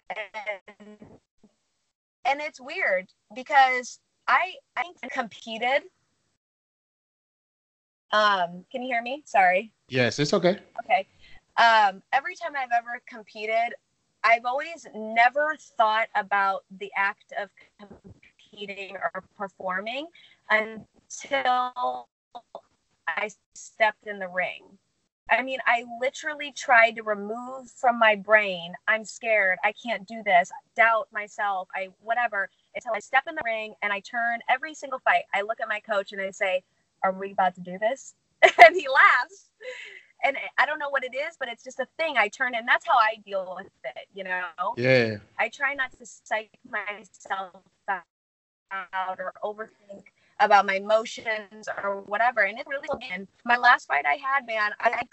and, 0.10 0.98
and 2.26 2.42
it's 2.42 2.60
weird 2.60 3.08
because 3.36 4.00
i 4.28 4.54
i 4.76 4.84
competed 5.12 5.84
um 8.12 8.66
can 8.72 8.82
you 8.82 8.88
hear 8.88 9.02
me 9.02 9.22
sorry 9.26 9.72
yes, 9.90 10.20
it's 10.20 10.34
okay. 10.34 10.60
Okay. 10.84 11.08
Um, 11.58 12.02
every 12.12 12.36
time 12.36 12.54
I've 12.58 12.70
ever 12.76 13.02
competed, 13.08 13.74
I've 14.26 14.46
always 14.46 14.88
never 14.96 15.56
thought 15.78 16.08
about 16.16 16.64
the 16.80 16.92
act 16.98 17.32
of 17.40 17.50
competing 17.80 18.98
or 18.98 19.24
performing 19.38 20.08
until 20.50 22.08
I 23.08 23.30
stepped 23.54 24.08
in 24.08 24.18
the 24.18 24.28
ring. 24.28 24.64
I 25.30 25.44
mean, 25.44 25.60
I 25.68 25.86
literally 26.02 26.52
tried 26.52 26.96
to 26.96 27.04
remove 27.04 27.70
from 27.70 28.00
my 28.00 28.16
brain, 28.16 28.74
I'm 28.88 29.06
scared, 29.06 29.60
I 29.64 29.74
can't 29.74 30.08
do 30.08 30.22
this, 30.24 30.52
doubt 30.76 31.08
myself, 31.12 31.68
I 31.76 31.90
whatever, 32.02 32.50
until 32.76 32.94
I 32.96 33.00
step 33.00 33.24
in 33.28 33.36
the 33.36 33.42
ring 33.46 33.76
and 33.84 33.94
I 33.94 34.00
turn 34.00 34.40
every 34.50 34.74
single 34.74 35.00
fight. 35.00 35.24
I 35.34 35.42
look 35.42 35.62
at 35.62 35.68
my 35.68 35.80
coach 35.80 36.12
and 36.14 36.22
I 36.22 36.32
say, 36.32 36.64
Are 37.04 37.12
we 37.12 37.32
about 37.32 37.54
to 37.56 37.62
do 37.62 37.78
this? 37.80 38.16
and 38.44 38.76
he 38.76 38.88
laughs. 38.88 39.50
And 40.26 40.36
I 40.58 40.66
don't 40.66 40.80
know 40.80 40.90
what 40.90 41.04
it 41.04 41.14
is, 41.16 41.38
but 41.40 41.48
it's 41.48 41.64
just 41.64 41.80
a 41.80 41.88
thing 41.98 42.16
I 42.18 42.28
turn 42.28 42.56
and 42.56 42.68
that's 42.68 42.86
how 42.86 42.98
I 42.98 43.18
deal 43.24 43.54
with 43.56 43.68
it, 43.84 44.08
you 44.14 44.24
know? 44.24 44.42
Yeah. 44.76 45.18
I 45.38 45.50
try 45.50 45.76
not 45.76 45.92
to 46.00 46.06
psych 46.06 46.50
myself 46.68 47.62
out 48.72 49.20
or 49.20 49.34
overthink 49.44 50.06
about 50.40 50.66
my 50.66 50.76
emotions 50.76 51.70
or 51.84 52.02
whatever. 52.08 52.42
And 52.42 52.58
it 52.58 52.66
really, 52.68 52.88
and 53.12 53.28
my 53.46 53.56
last 53.56 53.88
fight 53.88 54.06
I 54.06 54.16
had, 54.16 54.48
man, 54.48 54.72
I. 54.80 55.04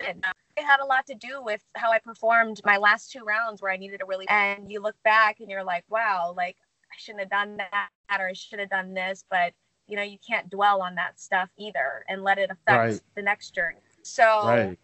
It 0.54 0.64
had 0.64 0.80
a 0.80 0.84
lot 0.84 1.06
to 1.06 1.14
do 1.14 1.42
with 1.42 1.62
how 1.76 1.90
I 1.92 1.98
performed 1.98 2.60
my 2.64 2.76
last 2.76 3.10
two 3.10 3.24
rounds 3.24 3.62
where 3.62 3.72
I 3.72 3.78
needed 3.78 4.00
to 4.00 4.06
really, 4.06 4.28
and 4.28 4.70
you 4.70 4.80
look 4.80 4.96
back 5.02 5.40
and 5.40 5.50
you're 5.50 5.64
like, 5.64 5.84
wow, 5.88 6.34
like 6.36 6.56
I 6.90 6.94
shouldn't 6.98 7.20
have 7.20 7.30
done 7.30 7.56
that 7.56 7.88
or 8.20 8.28
I 8.28 8.32
should 8.34 8.58
have 8.58 8.68
done 8.68 8.92
this. 8.92 9.24
But, 9.30 9.54
you 9.88 9.96
know, 9.96 10.02
you 10.02 10.18
can't 10.26 10.50
dwell 10.50 10.82
on 10.82 10.94
that 10.96 11.18
stuff 11.18 11.48
either 11.58 12.04
and 12.08 12.22
let 12.22 12.38
it 12.38 12.50
affect 12.50 12.68
Right. 12.68 13.00
the 13.14 13.22
next 13.22 13.54
journey. 13.54 13.80
So, 14.02 14.46
Right. 14.46 14.78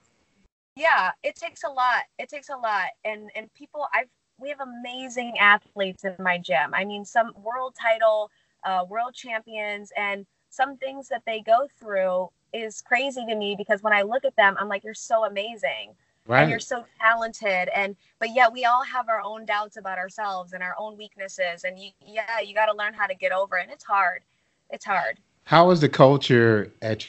Yeah 0.78 1.10
it 1.24 1.34
takes 1.34 1.64
a 1.64 1.68
lot 1.68 2.04
it 2.18 2.28
takes 2.28 2.48
a 2.48 2.56
lot 2.56 2.86
and 3.04 3.30
and 3.34 3.52
people 3.54 3.86
i've 3.92 4.08
we 4.40 4.48
have 4.48 4.60
amazing 4.60 5.36
athletes 5.38 6.04
in 6.04 6.14
my 6.20 6.38
gym 6.38 6.72
i 6.72 6.84
mean 6.84 7.04
some 7.04 7.32
world 7.42 7.74
title 7.80 8.30
uh, 8.64 8.84
world 8.88 9.14
champions 9.14 9.92
and 9.96 10.24
some 10.50 10.76
things 10.76 11.08
that 11.08 11.22
they 11.26 11.40
go 11.40 11.66
through 11.78 12.28
is 12.52 12.80
crazy 12.80 13.24
to 13.26 13.34
me 13.34 13.54
because 13.58 13.82
when 13.82 13.92
i 13.92 14.02
look 14.02 14.24
at 14.24 14.34
them 14.36 14.56
i'm 14.58 14.68
like 14.68 14.84
you're 14.84 14.94
so 14.94 15.24
amazing 15.24 15.94
Right. 16.26 16.42
and 16.42 16.50
you're 16.50 16.60
so 16.60 16.84
talented 17.00 17.70
and 17.74 17.96
but 18.18 18.34
yet 18.34 18.52
we 18.52 18.66
all 18.66 18.84
have 18.84 19.08
our 19.08 19.22
own 19.22 19.46
doubts 19.46 19.78
about 19.78 19.96
ourselves 19.96 20.52
and 20.52 20.62
our 20.62 20.74
own 20.78 20.98
weaknesses 20.98 21.64
and 21.64 21.78
you 21.78 21.90
yeah 22.04 22.40
you 22.40 22.54
got 22.54 22.66
to 22.66 22.76
learn 22.76 22.92
how 22.92 23.06
to 23.06 23.14
get 23.14 23.32
over 23.32 23.56
it 23.56 23.62
and 23.62 23.72
it's 23.72 23.84
hard 23.84 24.20
it's 24.68 24.84
hard 24.84 25.18
How 25.44 25.70
is 25.70 25.80
the 25.80 25.88
culture 25.88 26.70
at 26.82 27.06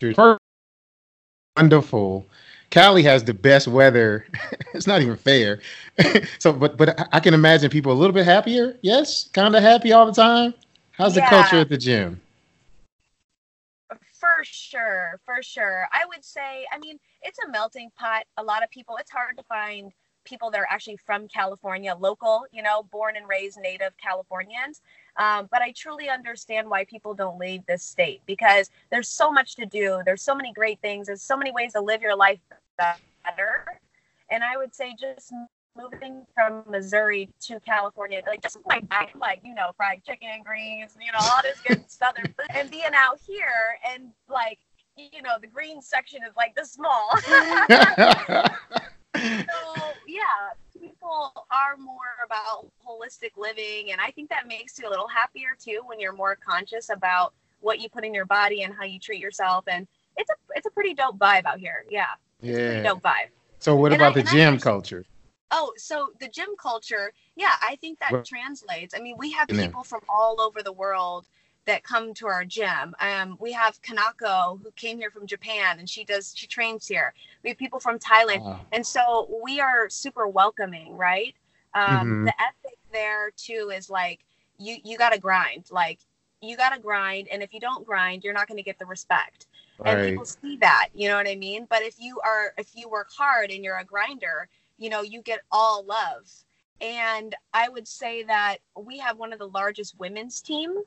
your 0.00 0.38
wonderful? 1.56 2.26
Cali 2.70 3.02
has 3.04 3.22
the 3.24 3.34
best 3.34 3.68
weather. 3.68 4.26
it's 4.74 4.86
not 4.86 5.02
even 5.02 5.16
fair. 5.16 5.60
so, 6.38 6.52
but 6.52 6.76
but 6.76 6.98
I- 6.98 7.06
I 7.12 7.20
can 7.20 7.34
imagine 7.34 7.70
people 7.70 7.92
a 7.92 7.94
little 7.94 8.14
bit 8.14 8.24
happier. 8.24 8.76
Yes, 8.82 9.28
kind 9.32 9.54
of 9.54 9.62
happy 9.62 9.92
all 9.92 10.06
the 10.06 10.12
time. 10.12 10.54
How's 10.92 11.14
the 11.14 11.22
culture 11.22 11.56
at 11.58 11.68
the 11.68 11.76
gym? 11.76 12.20
For 14.12 14.42
sure, 14.42 15.20
for 15.24 15.42
sure. 15.42 15.86
I 15.92 16.04
would 16.06 16.24
say, 16.24 16.66
I 16.72 16.78
mean, 16.78 16.98
it's 17.22 17.38
a 17.46 17.50
melting 17.50 17.90
pot. 17.96 18.24
A 18.38 18.42
lot 18.42 18.62
of 18.62 18.70
people, 18.70 18.96
it's 18.96 19.10
hard 19.10 19.36
to 19.36 19.42
find 19.44 19.92
people 20.24 20.50
that 20.50 20.58
are 20.58 20.66
actually 20.70 20.96
from 20.96 21.28
California, 21.28 21.94
local, 21.94 22.46
you 22.50 22.62
know, 22.62 22.82
born 22.84 23.16
and 23.16 23.28
raised 23.28 23.58
native 23.60 23.96
Californians. 23.98 24.80
Um, 25.16 25.48
but 25.50 25.62
I 25.62 25.72
truly 25.76 26.08
understand 26.08 26.68
why 26.68 26.84
people 26.84 27.14
don't 27.14 27.38
leave 27.38 27.64
this 27.66 27.82
state 27.82 28.20
because 28.26 28.70
there's 28.90 29.08
so 29.08 29.30
much 29.30 29.54
to 29.56 29.66
do. 29.66 30.02
There's 30.04 30.22
so 30.22 30.34
many 30.34 30.52
great 30.52 30.80
things. 30.80 31.06
There's 31.06 31.22
so 31.22 31.36
many 31.36 31.52
ways 31.52 31.72
to 31.74 31.80
live 31.80 32.02
your 32.02 32.16
life 32.16 32.40
better. 32.76 33.66
And 34.30 34.42
I 34.42 34.56
would 34.56 34.74
say 34.74 34.96
just 34.98 35.32
moving 35.76 36.24
from 36.34 36.62
Missouri 36.68 37.28
to 37.40 37.60
California, 37.60 38.22
like 38.26 38.42
just 38.42 38.58
like 38.66 38.84
like 39.16 39.40
you 39.44 39.54
know 39.54 39.70
fried 39.76 40.02
chicken 40.04 40.28
and 40.32 40.44
greens, 40.44 40.96
you 41.00 41.12
know 41.12 41.18
all 41.20 41.40
this 41.42 41.60
good 41.66 41.84
southern, 41.90 42.34
and 42.50 42.70
being 42.70 42.84
out 42.94 43.20
here 43.26 43.78
and 43.92 44.10
like 44.28 44.58
you 44.96 45.22
know 45.22 45.36
the 45.40 45.46
green 45.46 45.80
section 45.82 46.20
is 46.28 46.34
like 46.36 46.54
this 46.54 46.72
small. 46.72 47.10
so 47.18 47.32
yeah, 49.14 49.42
people 49.42 49.63
are 51.54 51.76
more 51.76 52.14
about 52.24 52.66
holistic 52.86 53.32
living, 53.36 53.92
and 53.92 54.00
I 54.00 54.10
think 54.10 54.28
that 54.30 54.46
makes 54.46 54.78
you 54.78 54.88
a 54.88 54.90
little 54.90 55.08
happier 55.08 55.50
too 55.58 55.82
when 55.86 56.00
you're 56.00 56.12
more 56.12 56.36
conscious 56.36 56.90
about 56.90 57.32
what 57.60 57.80
you 57.80 57.88
put 57.88 58.04
in 58.04 58.12
your 58.12 58.26
body 58.26 58.62
and 58.62 58.74
how 58.74 58.84
you 58.84 58.98
treat 58.98 59.20
yourself, 59.20 59.64
and 59.68 59.86
it's 60.16 60.30
a 60.30 60.34
it's 60.56 60.66
a 60.66 60.70
pretty 60.70 60.94
dope 60.94 61.18
vibe 61.18 61.44
out 61.44 61.58
here. 61.58 61.84
Yeah, 61.90 62.06
it's 62.42 62.50
a 62.50 62.60
pretty 62.60 62.76
yeah. 62.76 62.82
dope 62.82 63.02
vibe. 63.02 63.28
So 63.60 63.74
what 63.76 63.92
And 63.92 64.00
about 64.00 64.16
I- 64.16 64.22
the 64.22 64.28
gym 64.30 64.54
actually- 64.54 64.62
culture? 64.62 65.04
Oh, 65.50 65.72
so 65.76 66.10
the 66.20 66.28
gym 66.28 66.48
culture, 66.58 67.12
yeah, 67.36 67.52
I 67.62 67.76
think 67.76 68.00
that 68.00 68.24
translates. 68.24 68.92
I 68.96 68.98
mean, 68.98 69.16
we 69.16 69.30
have 69.32 69.46
people 69.46 69.84
from 69.84 70.00
all 70.08 70.40
over 70.40 70.62
the 70.62 70.72
world 70.72 71.26
that 71.66 71.84
come 71.84 72.12
to 72.14 72.26
our 72.26 72.44
gym. 72.44 72.94
Um, 72.98 73.36
we 73.40 73.52
have 73.52 73.80
Kanako 73.80 74.60
who 74.62 74.70
came 74.72 74.98
here 74.98 75.10
from 75.10 75.26
Japan 75.28 75.78
and 75.78 75.88
she 75.88 76.04
does 76.04 76.34
she 76.36 76.46
trains 76.46 76.88
here. 76.88 77.14
We 77.44 77.50
have 77.50 77.56
people 77.58 77.78
from 77.78 77.98
Thailand, 78.00 78.42
Wow. 78.42 78.60
and 78.72 78.84
so 78.86 79.28
we 79.44 79.60
are 79.60 79.88
super 79.88 80.26
welcoming, 80.26 80.96
right? 80.96 81.34
Um, 81.74 82.16
Mhm. 82.16 82.24
The 82.24 82.34
ethic 82.40 82.78
there 82.92 83.30
too 83.36 83.70
is 83.74 83.90
like 83.90 84.24
you 84.58 84.76
you 84.84 84.98
got 84.98 85.12
to 85.12 85.18
grind, 85.20 85.66
like 85.70 86.00
you 86.40 86.56
got 86.56 86.70
to 86.74 86.80
grind, 86.80 87.28
and 87.28 87.42
if 87.42 87.52
you 87.52 87.60
don't 87.60 87.84
grind, 87.86 88.24
you're 88.24 88.32
not 88.34 88.46
going 88.48 88.56
to 88.58 88.62
get 88.62 88.78
the 88.78 88.86
respect. 88.86 89.46
And 89.84 90.00
people 90.00 90.24
see 90.24 90.56
that 90.58 90.88
you 90.94 91.08
know 91.08 91.16
what 91.16 91.28
i 91.28 91.34
mean? 91.36 91.66
But 91.68 91.82
if 91.82 91.96
you 92.00 92.20
are 92.24 92.52
if 92.58 92.70
you 92.74 92.88
work 92.88 93.08
hard 93.16 93.50
and 93.50 93.64
you're 93.64 93.78
a 93.78 93.84
grinder 93.84 94.48
you 94.78 94.88
know 94.90 95.02
you 95.02 95.22
get 95.22 95.40
all 95.50 95.84
love. 95.84 96.44
And 96.80 97.34
i 97.52 97.68
would 97.68 97.86
say 97.88 98.22
that 98.24 98.58
we 98.76 98.98
have 98.98 99.18
one 99.18 99.32
of 99.32 99.38
the 99.38 99.48
largest 99.48 99.98
women's 99.98 100.40
team 100.40 100.82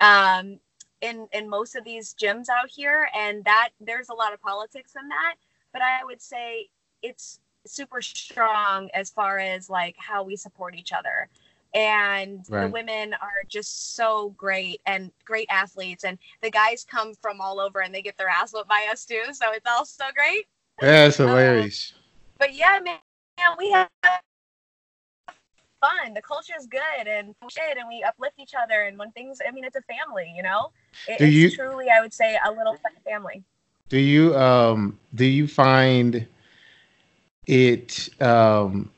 um 0.00 0.58
in 1.00 1.28
in 1.32 1.48
most 1.48 1.74
of 1.76 1.84
these 1.84 2.14
gyms 2.14 2.48
out 2.48 2.70
here 2.70 3.08
and 3.14 3.44
that 3.44 3.70
there's 3.80 4.08
a 4.08 4.14
lot 4.14 4.32
of 4.32 4.40
politics 4.40 4.94
in 5.00 5.08
that. 5.08 5.34
But 5.72 5.82
i 5.82 6.04
would 6.04 6.20
say 6.22 6.68
it's 7.02 7.40
super 7.66 8.00
strong 8.02 8.90
as 8.94 9.10
far 9.10 9.38
as 9.38 9.70
like 9.70 9.96
how 9.98 10.22
we 10.22 10.36
support 10.36 10.74
each 10.74 10.92
other. 10.92 11.28
And 11.74 12.44
the 12.44 12.68
women 12.68 13.14
are 13.14 13.42
just 13.48 13.94
so 13.96 14.30
great 14.36 14.80
and 14.84 15.10
great 15.24 15.46
athletes. 15.48 16.04
And 16.04 16.18
the 16.42 16.50
guys 16.50 16.84
come 16.84 17.14
from 17.14 17.40
all 17.40 17.58
over 17.60 17.80
and 17.80 17.94
they 17.94 18.02
get 18.02 18.18
their 18.18 18.28
ass 18.28 18.52
whipped 18.52 18.68
by 18.68 18.88
us 18.92 19.06
too. 19.06 19.22
So 19.32 19.52
it's 19.52 19.66
all 19.66 19.84
so 19.86 20.04
great. 20.14 20.46
Yeah 20.82 21.06
it's 21.06 21.16
hilarious. 21.18 21.94
but 22.38 22.54
yeah 22.54 22.78
man, 22.82 22.98
man 23.38 23.56
we 23.58 23.70
have 23.70 23.88
fun. 25.80 26.14
The 26.14 26.22
culture 26.22 26.52
is 26.58 26.66
good 26.66 27.06
and 27.06 27.34
shit 27.48 27.78
and 27.78 27.88
we 27.88 28.02
uplift 28.02 28.38
each 28.38 28.52
other. 28.60 28.82
And 28.82 28.98
when 28.98 29.10
things 29.12 29.38
i 29.46 29.50
mean 29.50 29.64
it's 29.64 29.76
a 29.76 29.82
family 29.82 30.32
you 30.36 30.42
know? 30.42 30.72
It, 31.08 31.18
Do 31.18 31.24
it's 31.24 31.34
you- 31.34 31.50
truly 31.56 31.86
i 31.88 32.00
would 32.00 32.12
say 32.12 32.38
a 32.44 32.50
little 32.50 32.76
family. 33.06 33.42
Do 33.88 33.98
you 33.98 34.36
um 34.36 34.98
do 35.14 35.24
you 35.24 35.46
find 35.48 36.26
it 37.46 38.08
um 38.22 38.90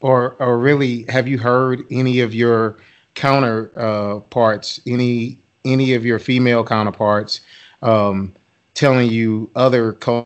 or 0.00 0.34
or 0.42 0.58
really 0.58 1.04
have 1.08 1.28
you 1.28 1.38
heard 1.38 1.84
any 1.90 2.20
of 2.20 2.34
your 2.34 2.76
counter 3.14 3.72
uh 3.76 4.20
any 4.86 5.38
any 5.64 5.94
of 5.94 6.04
your 6.04 6.18
female 6.18 6.64
counterparts 6.64 7.40
um 7.82 8.32
telling 8.74 9.10
you 9.10 9.50
other 9.54 9.92
co- 9.94 10.24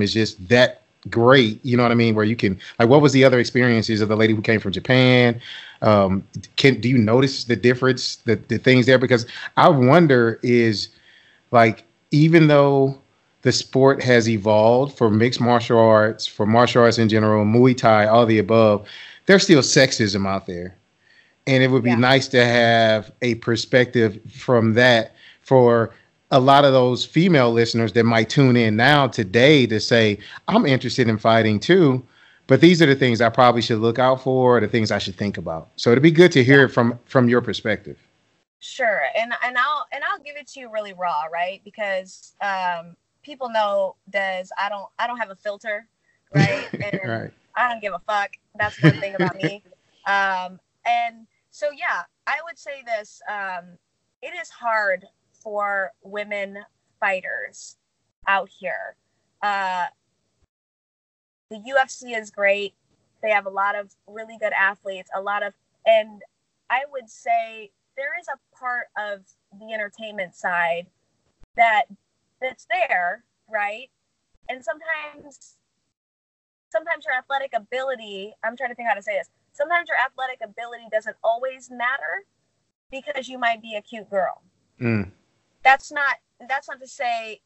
is 0.00 0.12
just 0.12 0.46
that 0.48 0.82
great 1.10 1.64
you 1.64 1.76
know 1.76 1.82
what 1.82 1.92
i 1.92 1.94
mean? 1.94 2.14
Where 2.14 2.24
you 2.24 2.36
can 2.36 2.58
like 2.78 2.88
what 2.88 3.00
was 3.00 3.12
the 3.12 3.24
other 3.24 3.38
experiences 3.38 4.00
of 4.00 4.08
the 4.08 4.16
lady 4.16 4.34
who 4.34 4.42
came 4.42 4.60
from 4.60 4.72
japan? 4.72 5.40
Um 5.82 6.24
can 6.56 6.80
do 6.80 6.88
you 6.88 6.98
notice 6.98 7.44
the 7.44 7.56
difference 7.56 8.16
the, 8.16 8.36
the 8.36 8.58
things 8.58 8.86
there? 8.86 8.98
Because 8.98 9.26
i 9.56 9.68
wonder 9.68 10.38
is 10.42 10.88
like 11.50 11.84
even 12.10 12.48
though 12.48 12.98
the 13.46 13.52
sport 13.52 14.02
has 14.02 14.28
evolved 14.28 14.96
for 14.98 15.08
mixed 15.08 15.40
martial 15.40 15.78
arts 15.78 16.26
for 16.26 16.44
martial 16.46 16.82
arts 16.82 16.98
in 16.98 17.08
general 17.08 17.44
muay 17.44 17.76
thai 17.76 18.04
all 18.04 18.26
the 18.26 18.40
above 18.40 18.84
there's 19.26 19.44
still 19.44 19.62
sexism 19.62 20.26
out 20.26 20.46
there 20.48 20.74
and 21.46 21.62
it 21.62 21.70
would 21.70 21.84
be 21.84 21.90
Yeah. 21.90 22.10
nice 22.12 22.26
to 22.28 22.44
have 22.44 23.12
a 23.22 23.36
perspective 23.36 24.18
from 24.28 24.74
that 24.74 25.14
for 25.42 25.94
a 26.32 26.40
lot 26.40 26.64
of 26.64 26.72
those 26.72 27.04
female 27.04 27.52
listeners 27.52 27.92
that 27.92 28.02
might 28.02 28.28
tune 28.28 28.56
in 28.56 28.74
now 28.74 29.06
today 29.06 29.64
to 29.66 29.78
say 29.78 30.18
i'm 30.48 30.66
interested 30.66 31.08
in 31.08 31.16
fighting 31.16 31.60
too 31.60 32.04
but 32.48 32.60
these 32.60 32.82
are 32.82 32.86
the 32.86 32.96
things 32.96 33.20
i 33.20 33.28
probably 33.28 33.62
should 33.62 33.78
look 33.78 34.00
out 34.00 34.20
for 34.20 34.58
the 34.60 34.66
things 34.66 34.90
i 34.90 34.98
should 34.98 35.14
think 35.14 35.38
about 35.38 35.68
so 35.76 35.92
it'd 35.92 36.02
be 36.02 36.10
good 36.10 36.32
to 36.32 36.42
hear 36.42 36.64
it 36.64 36.70
from 36.70 36.98
from 37.04 37.28
your 37.28 37.40
perspective 37.40 37.96
Sure, 38.58 39.02
and 39.16 39.32
and 39.44 39.56
I'll 39.56 39.86
and 39.92 40.02
I'll 40.02 40.18
give 40.18 40.36
it 40.36 40.48
to 40.48 40.60
you 40.60 40.72
really 40.72 40.94
raw, 40.94 41.24
right? 41.32 41.60
Because 41.62 42.34
um, 42.42 42.96
people 43.26 43.50
know 43.50 43.96
Des, 44.08 44.44
I 44.56 44.68
don't 44.70 44.88
I 44.98 45.06
don't 45.06 45.18
have 45.18 45.30
a 45.30 45.36
filter, 45.36 45.86
right? 46.34 46.68
And 46.72 47.00
right 47.04 47.32
I 47.56 47.68
don't 47.68 47.82
give 47.82 47.92
a 47.92 47.98
fuck. 48.06 48.30
That's 48.56 48.80
one 48.80 48.98
thing 49.00 49.16
about 49.16 49.36
me. 49.36 49.62
Um, 50.08 50.60
and 50.86 51.26
so 51.50 51.66
yeah, 51.76 52.02
I 52.28 52.36
would 52.44 52.56
say 52.56 52.84
this: 52.86 53.20
um, 53.28 53.76
it 54.22 54.32
is 54.40 54.48
hard 54.50 55.04
for 55.32 55.90
women 56.04 56.58
fighters 57.00 57.76
out 58.28 58.48
here. 58.48 58.94
Uh, 59.42 59.86
the 61.50 61.56
UFC 61.56 62.16
is 62.16 62.30
great. 62.30 62.74
They 63.20 63.30
have 63.30 63.46
a 63.46 63.50
lot 63.50 63.74
of 63.74 63.96
really 64.06 64.38
good 64.38 64.52
athletes, 64.52 65.10
a 65.16 65.20
lot 65.20 65.42
of, 65.42 65.54
and 65.86 66.22
I 66.70 66.82
would 66.92 67.10
say 67.10 67.72
there 67.96 68.16
is 68.20 68.28
a 68.28 68.38
part 68.56 68.86
of 68.96 69.24
the 69.58 69.72
entertainment 69.72 70.36
side 70.36 70.86
that 71.56 71.86
that's 72.40 72.66
there, 72.70 73.24
right? 73.48 73.88
And 74.48 74.64
sometimes 74.64 75.56
sometimes 76.70 77.04
your 77.06 77.14
athletic 77.16 77.52
ability, 77.54 78.34
I'm 78.44 78.56
trying 78.56 78.70
to 78.70 78.74
think 78.74 78.88
how 78.88 78.94
to 78.94 79.02
say 79.02 79.16
this. 79.18 79.30
Sometimes 79.52 79.88
your 79.88 79.98
athletic 79.98 80.40
ability 80.42 80.84
doesn't 80.92 81.16
always 81.24 81.70
matter 81.70 82.24
because 82.90 83.28
you 83.28 83.38
might 83.38 83.62
be 83.62 83.74
a 83.74 83.82
cute 83.82 84.10
girl. 84.10 84.42
Mm, 84.80 85.10
That's 85.64 85.90
not 85.90 86.16
that's 86.48 86.68
not 86.68 86.80
to 86.80 86.86
say 86.86 87.40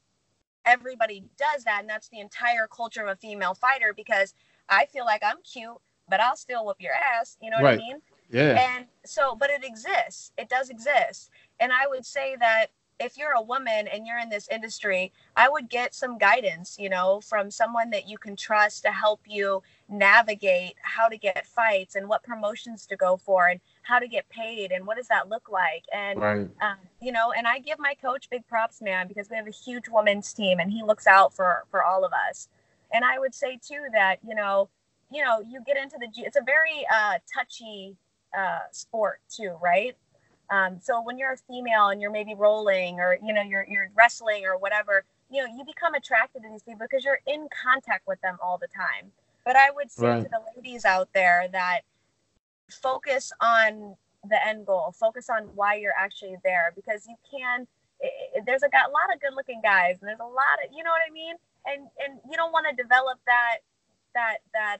everybody 0.66 1.24
does 1.38 1.64
that 1.64 1.80
and 1.80 1.88
that's 1.88 2.08
the 2.08 2.20
entire 2.20 2.66
culture 2.66 3.02
of 3.02 3.08
a 3.08 3.16
female 3.16 3.54
fighter 3.54 3.92
because 3.96 4.34
I 4.68 4.86
feel 4.86 5.04
like 5.06 5.22
I'm 5.24 5.38
cute, 5.42 5.78
but 6.08 6.20
I'll 6.20 6.36
still 6.36 6.66
whoop 6.66 6.76
your 6.80 6.92
ass, 6.94 7.36
you 7.40 7.50
know 7.50 7.56
what 7.58 7.64
Right. 7.64 7.74
I 7.74 7.78
mean? 7.78 8.02
yeah 8.30 8.58
And 8.76 8.86
so, 9.04 9.34
but 9.34 9.50
it 9.50 9.64
exists. 9.64 10.32
It 10.36 10.48
does 10.48 10.68
exist. 10.70 11.30
And 11.58 11.72
I 11.72 11.86
would 11.86 12.04
say 12.04 12.36
that 12.40 12.66
if 13.00 13.16
you're 13.16 13.32
a 13.32 13.42
woman 13.42 13.88
and 13.88 14.06
you're 14.06 14.18
in 14.18 14.28
this 14.28 14.46
industry, 14.48 15.10
I 15.34 15.48
would 15.48 15.70
get 15.70 15.94
some 15.94 16.18
guidance, 16.18 16.76
you 16.78 16.90
know, 16.90 17.20
from 17.22 17.50
someone 17.50 17.88
that 17.90 18.06
you 18.06 18.18
can 18.18 18.36
trust 18.36 18.82
to 18.82 18.92
help 18.92 19.20
you 19.26 19.62
navigate 19.88 20.74
how 20.82 21.08
to 21.08 21.16
get 21.16 21.46
fights 21.46 21.96
and 21.96 22.06
what 22.08 22.22
promotions 22.22 22.86
to 22.86 22.96
go 22.96 23.16
for 23.16 23.48
and 23.48 23.58
how 23.82 23.98
to 23.98 24.06
get 24.06 24.28
paid 24.28 24.70
and 24.70 24.86
what 24.86 24.98
does 24.98 25.08
that 25.08 25.30
look 25.30 25.50
like. 25.50 25.84
And 25.92 26.20
right 26.20 26.48
um, 26.60 26.76
you 27.00 27.10
know, 27.10 27.32
and 27.32 27.46
I 27.48 27.58
give 27.58 27.78
my 27.78 27.94
coach 27.94 28.28
big 28.30 28.46
props, 28.46 28.82
man, 28.82 29.08
because 29.08 29.30
we 29.30 29.36
have 29.36 29.48
a 29.48 29.50
huge 29.50 29.88
women's 29.88 30.32
team 30.34 30.60
and 30.60 30.70
he 30.70 30.82
looks 30.82 31.06
out 31.06 31.34
for 31.34 31.64
for 31.70 31.82
all 31.82 32.04
of 32.04 32.12
us. 32.28 32.48
And 32.92 33.04
I 33.04 33.18
would 33.18 33.34
say 33.34 33.58
too 33.66 33.86
that 33.94 34.18
you 34.26 34.34
know, 34.34 34.68
you 35.10 35.24
know, 35.24 35.40
you 35.40 35.62
get 35.66 35.78
into 35.78 35.96
the 35.98 36.08
it's 36.22 36.36
a 36.36 36.44
very 36.44 36.86
uh, 36.92 37.14
touchy 37.32 37.96
uh, 38.38 38.60
sport 38.72 39.20
too, 39.34 39.56
right? 39.62 39.96
Um, 40.50 40.78
so 40.80 41.00
when 41.02 41.18
you're 41.18 41.32
a 41.32 41.36
female 41.36 41.88
and 41.88 42.00
you're 42.00 42.10
maybe 42.10 42.34
rolling 42.34 42.98
or 43.00 43.18
you 43.22 43.32
know 43.32 43.42
you're 43.42 43.66
you're 43.68 43.90
wrestling 43.96 44.44
or 44.44 44.58
whatever, 44.58 45.04
you 45.30 45.42
know, 45.42 45.48
you 45.56 45.64
become 45.64 45.94
attracted 45.94 46.42
to 46.42 46.48
these 46.50 46.62
people 46.62 46.86
because 46.90 47.04
you're 47.04 47.20
in 47.26 47.48
contact 47.62 48.06
with 48.08 48.20
them 48.20 48.36
all 48.42 48.58
the 48.58 48.68
time. 48.68 49.12
But 49.44 49.56
I 49.56 49.70
would 49.70 49.90
say 49.90 50.06
Right. 50.06 50.22
to 50.22 50.28
the 50.28 50.40
ladies 50.56 50.84
out 50.84 51.08
there 51.14 51.48
that 51.52 51.82
focus 52.70 53.32
on 53.40 53.96
the 54.28 54.46
end 54.46 54.66
goal 54.66 54.92
focus 54.98 55.28
on 55.30 55.44
why 55.54 55.74
you're 55.74 55.94
actually 55.98 56.36
there 56.44 56.72
because 56.76 57.06
you 57.08 57.16
can 57.30 57.66
i 58.02 58.06
i- 58.36 58.40
there's 58.46 58.62
a, 58.62 58.68
got 58.68 58.88
a 58.88 58.92
lot 58.92 59.12
of 59.14 59.20
good 59.20 59.34
looking 59.34 59.60
guys 59.62 59.96
and 60.00 60.08
there's 60.08 60.20
a 60.20 60.24
lot 60.24 60.60
of 60.64 60.70
you 60.76 60.84
know 60.84 60.90
what 60.90 61.00
i 61.08 61.10
mean 61.12 61.34
and 61.66 61.88
and 62.06 62.20
you 62.30 62.36
don't 62.36 62.52
want 62.52 62.66
to 62.68 62.74
develop 62.80 63.18
that 63.26 63.58
that 64.14 64.38
that 64.52 64.78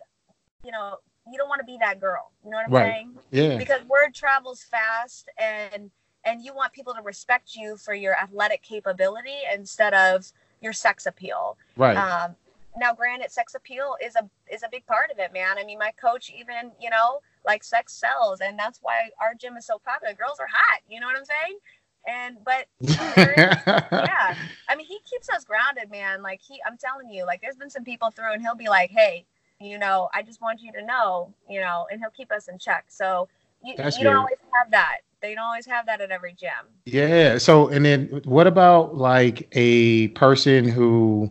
you 0.64 0.70
know 0.70 0.96
you 1.30 1.38
don't 1.38 1.48
want 1.48 1.60
to 1.60 1.64
be 1.64 1.76
that 1.80 2.00
girl 2.00 2.30
you 2.44 2.50
know 2.50 2.56
what 2.56 2.66
i'm 2.66 2.72
Right. 2.72 2.92
saying 2.92 3.12
yeah 3.30 3.58
because 3.58 3.82
word 3.88 4.14
travels 4.14 4.62
fast 4.62 5.28
and 5.38 5.90
and 6.24 6.44
you 6.44 6.54
want 6.54 6.72
people 6.72 6.94
to 6.94 7.02
respect 7.02 7.54
you 7.56 7.76
for 7.76 7.94
your 7.94 8.14
athletic 8.16 8.62
capability 8.62 9.38
instead 9.52 9.94
of 9.94 10.32
your 10.60 10.72
sex 10.72 11.06
appeal 11.06 11.56
right 11.76 11.96
um, 11.96 12.36
now, 12.76 12.94
granted, 12.94 13.30
sex 13.32 13.54
appeal 13.54 13.96
is 14.04 14.14
a 14.16 14.28
is 14.52 14.62
a 14.62 14.68
big 14.70 14.86
part 14.86 15.10
of 15.10 15.18
it, 15.18 15.32
man. 15.32 15.58
I 15.58 15.64
mean, 15.64 15.78
my 15.78 15.92
coach 16.00 16.30
even, 16.30 16.70
you 16.80 16.88
know, 16.90 17.20
like 17.44 17.64
sex 17.64 17.92
sells, 17.94 18.40
and 18.40 18.58
that's 18.58 18.78
why 18.82 19.10
our 19.20 19.34
gym 19.34 19.56
is 19.56 19.66
so 19.66 19.78
popular. 19.78 20.14
Girls 20.14 20.38
are 20.38 20.46
hot, 20.50 20.80
you 20.88 21.00
know 21.00 21.06
what 21.06 21.16
I'm 21.16 21.24
saying? 21.24 21.58
And 22.06 22.36
but 22.44 22.66
yeah, 22.80 24.34
I 24.68 24.76
mean, 24.76 24.86
he 24.86 24.98
keeps 25.08 25.28
us 25.28 25.44
grounded, 25.44 25.90
man. 25.90 26.22
Like 26.22 26.40
he, 26.46 26.60
I'm 26.66 26.76
telling 26.78 27.10
you, 27.10 27.26
like 27.26 27.40
there's 27.42 27.56
been 27.56 27.70
some 27.70 27.84
people 27.84 28.10
through, 28.10 28.32
and 28.32 28.42
he'll 28.42 28.54
be 28.54 28.68
like, 28.68 28.90
hey, 28.90 29.26
you 29.60 29.78
know, 29.78 30.08
I 30.14 30.22
just 30.22 30.40
want 30.40 30.60
you 30.62 30.72
to 30.72 30.82
know, 30.82 31.32
you 31.48 31.60
know, 31.60 31.86
and 31.90 32.00
he'll 32.00 32.10
keep 32.10 32.32
us 32.32 32.48
in 32.48 32.58
check. 32.58 32.86
So 32.88 33.28
you, 33.62 33.74
That's 33.76 33.98
you 33.98 34.04
don't 34.04 34.16
always 34.16 34.38
have 34.54 34.70
that. 34.70 34.98
They 35.20 35.34
don't 35.34 35.44
always 35.44 35.66
have 35.66 35.84
that 35.86 36.00
at 36.00 36.10
every 36.10 36.32
gym. 36.32 36.50
Yeah. 36.86 37.36
So, 37.36 37.68
and 37.68 37.84
then 37.84 38.22
what 38.24 38.46
about 38.46 38.96
like 38.96 39.46
a 39.52 40.08
person 40.08 40.66
who 40.66 41.30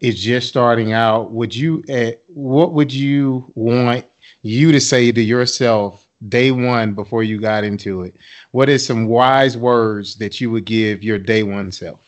is 0.00 0.20
just 0.20 0.48
starting 0.48 0.92
out? 0.92 1.30
Would 1.30 1.54
you, 1.54 1.84
uh, 1.88 2.12
what 2.26 2.72
would 2.72 2.92
you 2.92 3.50
want 3.54 4.04
you 4.42 4.72
to 4.72 4.80
say 4.80 5.12
to 5.12 5.20
yourself 5.20 6.08
day 6.28 6.50
one 6.50 6.94
before 6.94 7.22
you 7.22 7.40
got 7.40 7.62
into 7.62 8.02
it? 8.02 8.16
What 8.50 8.68
is 8.68 8.84
some 8.84 9.06
wise 9.06 9.56
words 9.56 10.16
that 10.16 10.40
you 10.40 10.50
would 10.50 10.64
give 10.64 11.04
your 11.04 11.18
day 11.18 11.44
one 11.44 11.70
self? 11.70 12.04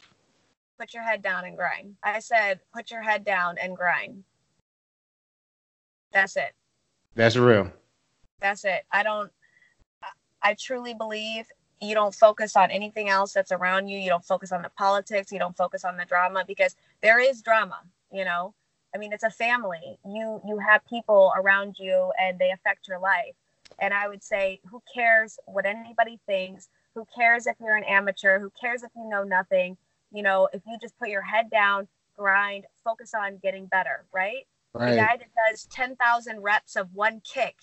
Put 0.80 0.94
your 0.94 1.04
head 1.04 1.22
down 1.22 1.44
and 1.44 1.56
grind. 1.56 1.94
I 2.02 2.18
said, 2.18 2.58
put 2.74 2.90
your 2.90 3.02
head 3.02 3.24
down 3.24 3.56
and 3.58 3.76
grind. 3.76 4.24
That's 6.12 6.36
it. 6.36 6.52
That's 7.14 7.36
real. 7.36 7.70
That's 8.40 8.64
it. 8.64 8.84
I 8.92 9.02
don't, 9.02 9.30
I- 10.02 10.50
I 10.50 10.54
truly 10.54 10.94
believe 10.94 11.46
you 11.80 11.94
don't 11.94 12.14
focus 12.14 12.56
on 12.56 12.70
anything 12.70 13.08
else 13.08 13.32
that's 13.32 13.52
around 13.52 13.88
you. 13.88 13.98
You 13.98 14.08
don't 14.10 14.24
focus 14.24 14.52
on 14.52 14.62
the 14.62 14.70
politics. 14.70 15.32
You 15.32 15.38
don't 15.38 15.56
focus 15.56 15.84
on 15.84 15.96
the 15.96 16.04
drama 16.04 16.44
because 16.46 16.76
there 17.02 17.18
is 17.18 17.42
drama, 17.42 17.80
you 18.12 18.24
know? 18.24 18.54
I 18.94 18.98
mean, 18.98 19.12
it's 19.12 19.22
a 19.24 19.30
family. 19.30 19.98
You, 20.04 20.40
you 20.46 20.58
have 20.58 20.84
people 20.86 21.32
around 21.36 21.76
you 21.78 22.12
and 22.20 22.38
they 22.38 22.50
affect 22.50 22.88
your 22.88 22.98
life. 22.98 23.34
And 23.78 23.94
I 23.94 24.08
would 24.08 24.22
say, 24.22 24.60
who 24.68 24.82
cares 24.92 25.38
what 25.46 25.64
anybody 25.64 26.18
thinks? 26.26 26.68
Who 26.94 27.06
cares 27.16 27.46
if 27.46 27.56
you're 27.60 27.76
an 27.76 27.84
amateur? 27.84 28.40
Who 28.40 28.50
cares 28.60 28.82
if 28.82 28.90
you 28.96 29.08
know 29.08 29.22
nothing? 29.22 29.76
You 30.12 30.22
know, 30.22 30.48
if 30.52 30.60
you 30.66 30.76
just 30.80 30.98
put 30.98 31.08
your 31.08 31.22
head 31.22 31.50
down, 31.50 31.86
grind, 32.16 32.64
focus 32.84 33.12
on 33.14 33.38
getting 33.38 33.66
better, 33.66 34.04
right? 34.12 34.46
The 34.74 34.78
guy 34.96 35.16
that 35.16 35.28
does 35.50 35.64
10,000 35.72 36.40
reps 36.42 36.76
of 36.76 36.88
one 36.94 37.20
kick 37.24 37.56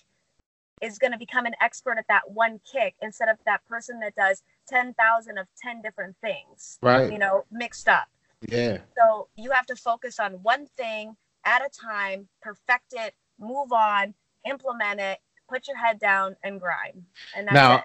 is 0.80 0.98
going 0.98 1.12
to 1.12 1.18
become 1.18 1.46
an 1.46 1.54
expert 1.60 1.98
at 1.98 2.06
that 2.08 2.30
one 2.30 2.60
kick 2.70 2.94
instead 3.02 3.28
of 3.28 3.36
that 3.46 3.66
person 3.66 3.98
that 4.00 4.14
does 4.14 4.42
10,000 4.68 5.38
of 5.38 5.46
10 5.60 5.82
different 5.82 6.14
things, 6.20 6.78
Right. 6.82 7.10
you 7.10 7.18
know, 7.18 7.44
mixed 7.50 7.88
up. 7.88 8.08
Yeah. 8.48 8.78
So 8.96 9.28
you 9.36 9.50
have 9.50 9.66
to 9.66 9.76
focus 9.76 10.20
on 10.20 10.34
one 10.34 10.66
thing 10.76 11.16
at 11.44 11.62
a 11.62 11.68
time, 11.70 12.28
perfect 12.42 12.92
it, 12.92 13.14
move 13.40 13.72
on, 13.72 14.14
implement 14.48 15.00
it, 15.00 15.18
put 15.48 15.66
your 15.66 15.76
head 15.76 15.98
down 15.98 16.36
and 16.44 16.60
grind. 16.60 17.02
And 17.36 17.48
that's 17.48 17.54
Now, 17.54 17.76
it. 17.78 17.84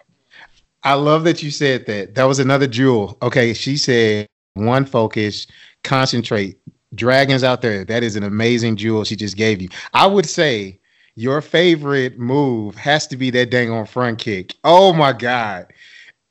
I 0.84 0.94
love 0.96 1.24
that 1.24 1.42
you 1.42 1.50
said 1.50 1.86
that. 1.88 2.14
That 2.14 2.26
was 2.26 2.40
another 2.40 2.68
jewel. 2.68 3.18
Okay, 3.22 3.54
she 3.54 3.78
said 3.78 4.28
one 4.56 4.86
focus, 4.86 5.48
concentrate. 5.84 6.58
Dragons 6.96 7.44
out 7.44 7.62
there. 7.62 7.84
That 7.86 8.04
is 8.04 8.16
an 8.16 8.24
amazing 8.24 8.76
jewel 8.76 9.04
she 9.04 9.16
just 9.16 9.38
gave 9.38 9.62
you. 9.62 9.70
I 9.94 10.08
would 10.08 10.26
say 10.28 10.80
your 11.16 11.42
favorite 11.42 12.18
move 12.20 12.76
has 12.76 13.08
to 13.08 13.18
be 13.18 13.30
that 13.32 13.50
dang 13.50 13.72
on 13.72 13.86
front 13.86 14.20
kick. 14.20 14.56
Oh 14.64 14.94
my 14.94 15.14
god. 15.14 15.68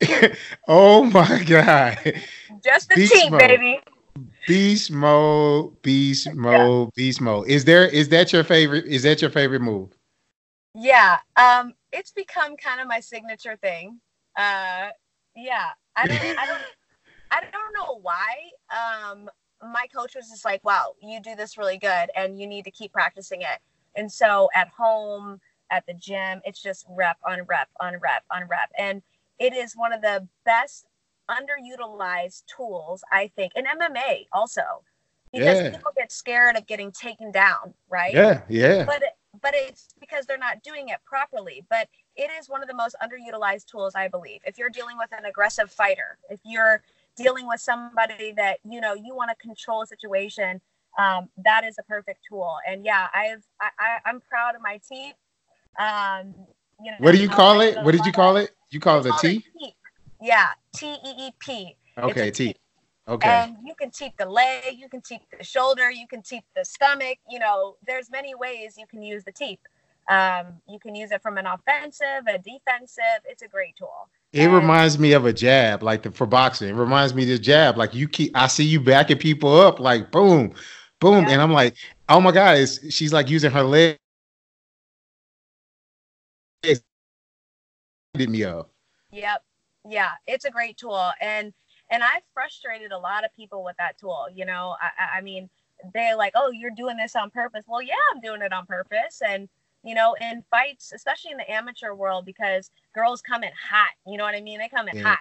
oh 0.67 1.03
my 1.05 1.43
god. 1.43 2.21
Just 2.63 2.89
the 2.89 2.95
Beast 2.95 3.13
team, 3.13 3.31
mode. 3.31 3.39
baby. 3.39 3.79
Beast 4.47 4.91
mode, 4.91 5.81
beast 5.81 6.33
mode, 6.33 6.89
beast 6.95 7.21
mode. 7.21 7.47
Is 7.47 7.63
there 7.65 7.87
is 7.87 8.09
that 8.09 8.33
your 8.33 8.43
favorite? 8.43 8.85
Is 8.85 9.03
that 9.03 9.21
your 9.21 9.31
favorite 9.31 9.61
move? 9.61 9.89
Yeah. 10.75 11.19
Um, 11.37 11.73
it's 11.91 12.11
become 12.11 12.57
kind 12.57 12.81
of 12.81 12.87
my 12.87 12.99
signature 12.99 13.55
thing. 13.57 13.99
Uh, 14.37 14.89
yeah. 15.35 15.69
I 15.95 16.07
don't. 16.07 16.19
I 16.39 16.45
don't. 16.45 16.61
I 17.31 17.41
don't 17.41 17.73
know 17.73 17.99
why. 18.01 18.35
Um, 18.69 19.29
my 19.71 19.87
coach 19.93 20.15
was 20.15 20.29
just 20.29 20.45
like, 20.45 20.63
"Wow, 20.63 20.95
you 21.01 21.19
do 21.21 21.35
this 21.35 21.57
really 21.57 21.77
good, 21.77 22.09
and 22.15 22.39
you 22.39 22.47
need 22.47 22.65
to 22.65 22.71
keep 22.71 22.91
practicing 22.93 23.41
it." 23.41 23.59
And 23.95 24.11
so 24.11 24.49
at 24.55 24.69
home, 24.69 25.41
at 25.69 25.85
the 25.85 25.93
gym, 25.93 26.41
it's 26.45 26.61
just 26.61 26.85
rep 26.89 27.17
on 27.25 27.43
rep 27.43 27.69
on 27.79 27.95
rep 27.99 28.23
on 28.31 28.47
rep, 28.47 28.71
and 28.77 29.01
it 29.39 29.53
is 29.53 29.75
one 29.75 29.93
of 29.93 30.01
the 30.01 30.27
best 30.45 30.85
underutilized 31.29 32.43
tools 32.45 33.03
I 33.11 33.27
think 33.35 33.53
in 33.55 33.65
MMA 33.65 34.27
also 34.31 34.83
because 35.31 35.57
Yeah. 35.63 35.69
people 35.71 35.91
get 35.97 36.11
scared 36.11 36.55
of 36.57 36.67
getting 36.67 36.91
taken 36.91 37.31
down, 37.31 37.73
right? 37.89 38.13
Yeah, 38.13 38.41
yeah. 38.49 38.85
but 38.85 39.03
but 39.41 39.53
it's 39.55 39.87
because 39.99 40.25
they're 40.25 40.37
not 40.37 40.61
doing 40.61 40.89
it 40.89 40.99
properly 41.05 41.65
but 41.69 41.89
it 42.15 42.29
is 42.39 42.47
one 42.49 42.61
of 42.61 42.67
the 42.67 42.73
most 42.75 42.95
underutilized 43.01 43.65
tools 43.65 43.95
i 43.95 44.07
believe 44.07 44.41
if 44.45 44.59
you're 44.59 44.69
dealing 44.69 44.95
with 44.97 45.11
an 45.17 45.25
aggressive 45.25 45.71
fighter 45.71 46.19
if 46.29 46.39
you're 46.43 46.83
dealing 47.15 47.47
with 47.47 47.59
somebody 47.59 48.33
that 48.35 48.59
you 48.63 48.81
know 48.81 48.93
you 48.93 49.15
want 49.15 49.29
to 49.29 49.35
control 49.35 49.81
a 49.81 49.87
situation 49.87 50.61
um, 50.99 51.29
that 51.43 51.63
is 51.63 51.75
a 51.79 51.83
perfect 51.83 52.19
tool 52.29 52.57
and 52.67 52.85
yeah 52.85 53.07
i've 53.13 53.43
I, 53.61 53.69
I, 53.79 53.97
i'm 54.09 54.21
proud 54.21 54.55
of 54.55 54.61
my 54.61 54.79
team 54.87 55.13
um, 55.79 56.35
you 56.83 56.91
know, 56.91 56.97
What 56.99 57.13
do 57.13 57.17
you 57.17 57.29
call 57.29 57.61
it? 57.61 57.75
What 57.81 57.93
did 57.93 58.05
you 58.05 58.11
call 58.11 58.37
it? 58.37 58.51
You 58.69 58.79
call 58.79 58.99
it 58.99 59.05
a 59.07 59.09
Call 59.09 59.19
teep. 59.19 59.43
yeah 60.21 60.49
t-e-e-p 60.75 61.75
Okay, 61.97 62.31
T. 62.31 62.55
Okay. 63.07 63.29
and 63.29 63.57
you 63.65 63.75
can 63.75 63.91
teep 63.91 64.13
the 64.17 64.25
leg, 64.25 64.77
you 64.77 64.87
can 64.87 65.01
teep 65.01 65.21
the 65.37 65.43
shoulder, 65.43 65.91
you 65.91 66.07
can 66.07 66.21
teep 66.21 66.43
the 66.55 66.63
stomach. 66.63 67.17
You 67.29 67.37
know, 67.37 67.75
there's 67.85 68.09
many 68.09 68.33
ways 68.33 68.75
you 68.77 68.87
can 68.87 69.03
use 69.03 69.23
the 69.23 69.31
teep. 69.31 69.59
Um, 70.09 70.61
you 70.67 70.79
can 70.79 70.95
use 70.95 71.11
it 71.11 71.21
from 71.21 71.37
an 71.37 71.45
offensive, 71.45 72.23
a 72.27 72.37
defensive. 72.37 73.21
It's 73.25 73.41
a 73.41 73.47
great 73.47 73.75
tool. 73.75 74.09
It 74.33 74.47
um, 74.47 74.53
reminds 74.53 74.99
me 74.99 75.13
of 75.13 75.25
a 75.25 75.33
jab, 75.33 75.83
like 75.83 76.03
the, 76.03 76.11
for 76.11 76.25
boxing. 76.27 76.69
It 76.69 76.73
reminds 76.73 77.13
me 77.13 77.23
of 77.23 77.29
the 77.29 77.39
jab. 77.39 77.77
Like 77.77 77.93
you 77.93 78.07
keep, 78.07 78.35
I 78.35 78.47
see 78.47 78.65
you 78.65 78.81
backing 78.81 79.19
people 79.19 79.55
up, 79.59 79.79
like 79.79 80.11
boom, 80.11 80.53
boom, 80.99 81.25
Yeah. 81.25 81.31
and 81.33 81.41
I'm 81.41 81.53
like, 81.53 81.75
oh 82.09 82.19
my 82.21 82.31
god, 82.31 82.57
it's, 82.57 82.93
she's 82.93 83.13
like 83.13 83.29
using 83.29 83.51
her 83.51 83.63
leg. 83.63 83.97
Did 88.15 88.29
me 88.29 88.43
up. 88.43 88.69
Yep. 89.11 89.43
Yeah, 89.89 90.11
it's 90.27 90.45
a 90.45 90.51
great 90.51 90.77
tool, 90.77 91.11
and 91.19 91.53
and 91.89 92.03
I've 92.03 92.23
frustrated 92.33 92.91
a 92.91 92.97
lot 92.97 93.25
of 93.25 93.33
people 93.35 93.63
with 93.63 93.75
that 93.77 93.97
tool. 93.97 94.27
You 94.33 94.45
know, 94.45 94.75
I, 94.81 95.03
I- 95.03 95.17
I 95.17 95.21
mean, 95.21 95.49
they're 95.93 96.15
like, 96.15 96.33
"Oh, 96.35 96.51
you're 96.51 96.71
doing 96.71 96.95
this 96.97 97.15
on 97.15 97.29
purpose." 97.31 97.65
Well, 97.67 97.81
yeah, 97.81 97.95
I'm 98.13 98.21
doing 98.21 98.41
it 98.41 98.53
on 98.53 98.65
purpose, 98.65 99.21
and 99.27 99.49
you 99.83 99.95
know, 99.95 100.15
in 100.21 100.43
fights, 100.49 100.91
especially 100.93 101.31
in 101.31 101.37
the 101.37 101.51
amateur 101.51 101.93
world, 101.93 102.25
because 102.25 102.71
girls 102.93 103.21
come 103.21 103.43
in 103.43 103.51
hot. 103.69 103.91
You 104.07 104.17
know 104.17 104.23
what 104.23 104.35
I 104.35 104.41
mean? 104.41 104.59
They 104.59 104.69
come 104.69 104.87
in 104.87 104.95
Yeah. 104.95 105.03
hot, 105.03 105.19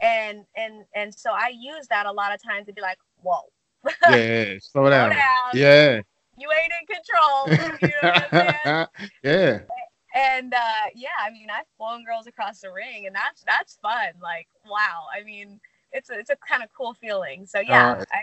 and 0.00 0.44
and 0.56 0.84
and 0.94 1.14
so 1.14 1.30
I 1.32 1.52
use 1.58 1.86
that 1.88 2.06
a 2.06 2.12
lot 2.12 2.34
of 2.34 2.42
times 2.42 2.66
to 2.66 2.72
be 2.72 2.80
like, 2.80 2.98
"Whoa, 3.22 3.40
Yeah, 4.08 4.54
slow 4.60 4.84
slow 4.84 4.90
down. 4.90 5.10
down, 5.10 5.54
Yeah. 5.54 6.00
you 6.38 6.48
ain't 6.50 6.72
in 6.80 6.86
control." 6.86 7.78
you 7.82 7.90
know 8.02 8.86
yeah. 9.22 9.60
and 10.14 10.52
uh 10.54 10.58
yeah 10.94 11.08
i 11.24 11.30
mean 11.30 11.46
i've 11.50 11.66
flown 11.76 12.04
girls 12.04 12.26
across 12.26 12.60
the 12.60 12.70
ring 12.72 13.06
and 13.06 13.14
that's 13.14 13.42
that's 13.46 13.78
fun 13.80 14.08
like 14.22 14.48
wow 14.68 15.04
i 15.16 15.22
mean 15.22 15.60
it's 15.92 16.10
a, 16.10 16.14
it's 16.18 16.30
a 16.30 16.36
kind 16.36 16.62
of 16.62 16.68
cool 16.76 16.94
feeling 16.94 17.46
so 17.46 17.60
yeah 17.60 17.94
Uh, 18.00 18.04
I, 18.12 18.22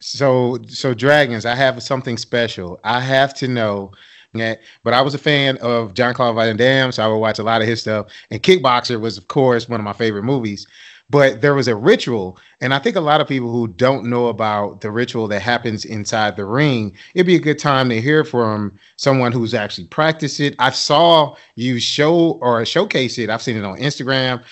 So, 0.00 0.58
so 0.68 0.94
dragons, 0.94 1.46
I 1.46 1.54
have 1.54 1.80
something 1.82 2.16
special. 2.16 2.80
I 2.82 3.00
have 3.00 3.34
to 3.34 3.48
know 3.48 3.92
that. 4.34 4.60
But 4.82 4.94
I 4.94 5.02
was 5.02 5.14
a 5.14 5.18
fan 5.18 5.58
of 5.58 5.94
Jean-Claude 5.94 6.34
Van 6.34 6.56
Damme, 6.56 6.92
so 6.92 7.04
I 7.04 7.08
would 7.08 7.18
watch 7.18 7.38
a 7.38 7.42
lot 7.42 7.62
of 7.62 7.68
his 7.68 7.80
stuff. 7.80 8.06
And 8.30 8.42
Kickboxer 8.42 9.00
was, 9.00 9.18
of 9.18 9.28
course, 9.28 9.68
one 9.68 9.80
of 9.80 9.84
my 9.84 9.92
favorite 9.92 10.24
movies. 10.24 10.66
But 11.10 11.42
there 11.42 11.54
was 11.54 11.68
a 11.68 11.76
ritual, 11.76 12.38
and 12.62 12.72
I 12.72 12.78
think 12.78 12.96
a 12.96 13.00
lot 13.00 13.20
of 13.20 13.28
people 13.28 13.52
who 13.52 13.68
don't 13.68 14.08
know 14.08 14.28
about 14.28 14.80
the 14.80 14.90
ritual 14.90 15.28
that 15.28 15.40
happens 15.40 15.84
inside 15.84 16.36
the 16.36 16.46
ring, 16.46 16.96
it'd 17.14 17.26
be 17.26 17.36
a 17.36 17.40
good 17.40 17.58
time 17.58 17.90
to 17.90 18.00
hear 18.00 18.24
from 18.24 18.78
someone 18.96 19.30
who's 19.30 19.52
actually 19.52 19.88
practiced 19.88 20.40
it. 20.40 20.54
I 20.58 20.70
saw 20.70 21.36
you 21.54 21.80
show 21.80 22.38
or 22.40 22.64
showcase 22.64 23.18
it. 23.18 23.28
I've 23.28 23.42
seen 23.42 23.58
it 23.58 23.64
on 23.64 23.76
Instagram. 23.76 24.42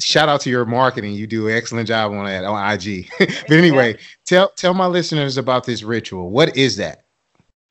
Shout 0.00 0.28
out 0.28 0.40
to 0.40 0.50
your 0.50 0.64
marketing. 0.64 1.12
You 1.12 1.28
do 1.28 1.46
an 1.46 1.54
excellent 1.54 1.86
job 1.86 2.10
on 2.10 2.24
that 2.24 2.44
on 2.44 2.72
IG. 2.72 3.10
but 3.18 3.52
anyway, 3.52 3.96
tell 4.24 4.48
tell 4.50 4.74
my 4.74 4.86
listeners 4.86 5.36
about 5.36 5.66
this 5.66 5.84
ritual. 5.84 6.30
What 6.30 6.56
is 6.56 6.76
that? 6.78 7.04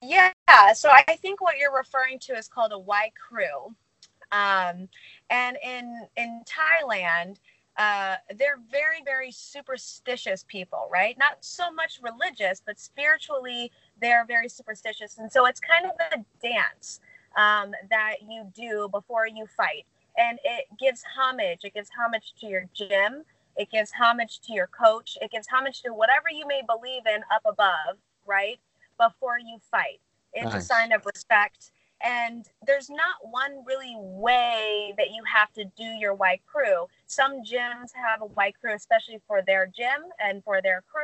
Yeah 0.08 0.32
so 0.74 0.90
i 0.90 1.16
think 1.18 1.42
what 1.42 1.58
you're 1.58 1.76
referring 1.76 2.20
to 2.20 2.34
is 2.34 2.48
called 2.48 2.72
a 2.72 2.80
wai 2.80 3.12
kru 3.28 3.76
um 4.32 4.88
and 5.30 5.58
in 5.64 6.08
in 6.18 6.42
thailand 6.46 7.38
uh, 7.78 8.16
they're 8.40 8.58
very, 8.72 9.04
very 9.06 9.32
superstitious 9.32 10.44
people, 10.48 10.90
right? 10.92 11.16
Not 11.20 11.38
so 11.42 11.72
much 11.72 12.00
religious, 12.02 12.60
but 12.66 12.80
spiritually, 12.80 13.72
they're 14.02 14.26
very 14.26 14.50
superstitious. 14.50 15.20
And 15.20 15.32
so 15.32 15.46
it's 15.46 15.60
kind 15.60 15.86
of 15.86 15.92
a 16.12 16.26
dance 16.42 17.02
um, 17.38 17.74
that 17.92 18.16
you 18.28 18.52
do 18.56 18.90
before 18.92 19.28
you 19.28 19.46
fight. 19.56 19.86
And 20.18 20.40
it 20.44 20.66
gives 20.80 21.04
homage. 21.16 21.60
It 21.64 21.76
gives 21.76 21.90
homage 21.96 22.34
to 22.42 22.48
your 22.48 22.66
gym. 22.74 23.24
It 23.56 23.70
gives 23.70 23.92
homage 23.92 24.40
to 24.48 24.54
your 24.54 24.68
coach. 24.68 25.16
It 25.22 25.30
gives 25.30 25.48
homage 25.48 25.84
to 25.84 25.94
whatever 25.94 26.30
you 26.32 26.48
may 26.48 26.64
believe 26.66 27.04
in 27.06 27.22
up 27.32 27.44
above, 27.46 27.98
right? 28.26 28.60
Before 29.00 29.38
you 29.40 29.60
fight. 29.70 30.00
It's 30.34 30.54
a 30.54 30.62
sign 30.62 30.92
of 30.92 31.06
respect. 31.06 31.72
And 32.04 32.46
there's 32.66 32.90
not 32.90 33.16
one 33.24 33.64
really 33.66 33.96
way 33.98 34.94
that 34.98 35.10
you 35.10 35.24
have 35.34 35.52
to 35.54 35.66
do 35.76 35.84
your 35.84 36.14
wai 36.14 36.40
kru. 36.46 36.86
Some 37.08 37.42
gyms 37.44 37.90
have 37.96 38.22
a 38.22 38.26
wai 38.26 38.52
kru, 38.52 38.74
especially 38.74 39.20
for 39.28 39.42
their 39.42 39.66
gym 39.66 40.04
and 40.20 40.44
for 40.44 40.62
their 40.62 40.84
crew. 40.92 41.04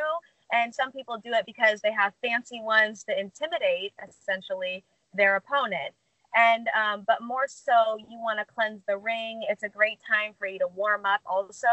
And 0.51 0.73
some 0.73 0.91
people 0.91 1.17
do 1.17 1.31
it 1.33 1.45
because 1.47 1.81
they 1.81 1.91
have 1.91 2.13
fancy 2.21 2.61
ones 2.61 3.03
to 3.05 3.19
intimidate, 3.19 3.93
essentially, 4.07 4.83
their 5.15 5.35
opponent. 5.35 5.95
And 6.35 6.67
um, 6.79 7.03
but 7.07 7.21
more 7.21 7.47
so, 7.47 7.97
you 7.97 8.19
want 8.19 8.39
to 8.39 8.45
cleanse 8.53 8.81
the 8.87 8.97
ring. 8.97 9.41
It's 9.49 9.63
a 9.63 9.69
great 9.69 9.99
time 10.07 10.33
for 10.37 10.47
you 10.47 10.59
to 10.59 10.67
warm 10.75 11.05
up, 11.05 11.21
also 11.25 11.67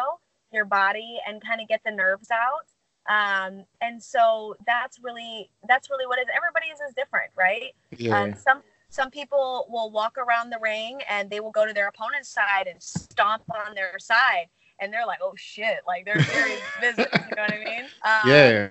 your 0.52 0.64
body, 0.64 1.18
and 1.26 1.42
kind 1.42 1.60
of 1.60 1.68
get 1.68 1.82
the 1.84 1.90
nerves 1.90 2.30
out. 2.30 2.66
Um, 3.08 3.64
and 3.80 4.02
so 4.02 4.54
that's 4.66 5.00
really 5.02 5.50
that's 5.68 5.90
really 5.90 6.06
what 6.06 6.18
it 6.18 6.22
is. 6.22 6.28
Everybody's 6.34 6.80
is 6.86 6.94
different, 6.94 7.30
right? 7.36 7.74
yeah. 7.96 8.20
Um, 8.20 8.34
some 8.34 8.62
some 8.88 9.10
people 9.10 9.66
will 9.70 9.90
walk 9.90 10.18
around 10.18 10.50
the 10.50 10.58
ring 10.60 11.00
and 11.08 11.30
they 11.30 11.40
will 11.40 11.52
go 11.52 11.66
to 11.66 11.72
their 11.72 11.88
opponent's 11.88 12.28
side 12.28 12.66
and 12.66 12.82
stomp 12.82 13.42
on 13.66 13.74
their 13.74 13.98
side, 13.98 14.46
and 14.80 14.92
they're 14.92 15.06
like, 15.06 15.20
"Oh 15.22 15.34
shit!" 15.36 15.80
Like 15.86 16.04
they're 16.04 16.22
serious 16.22 16.60
business. 16.80 17.08
You 17.12 17.36
know 17.36 17.42
what 17.42 17.52
I 17.52 17.58
mean? 17.58 17.84
Um, 18.04 18.30
yeah. 18.30 18.68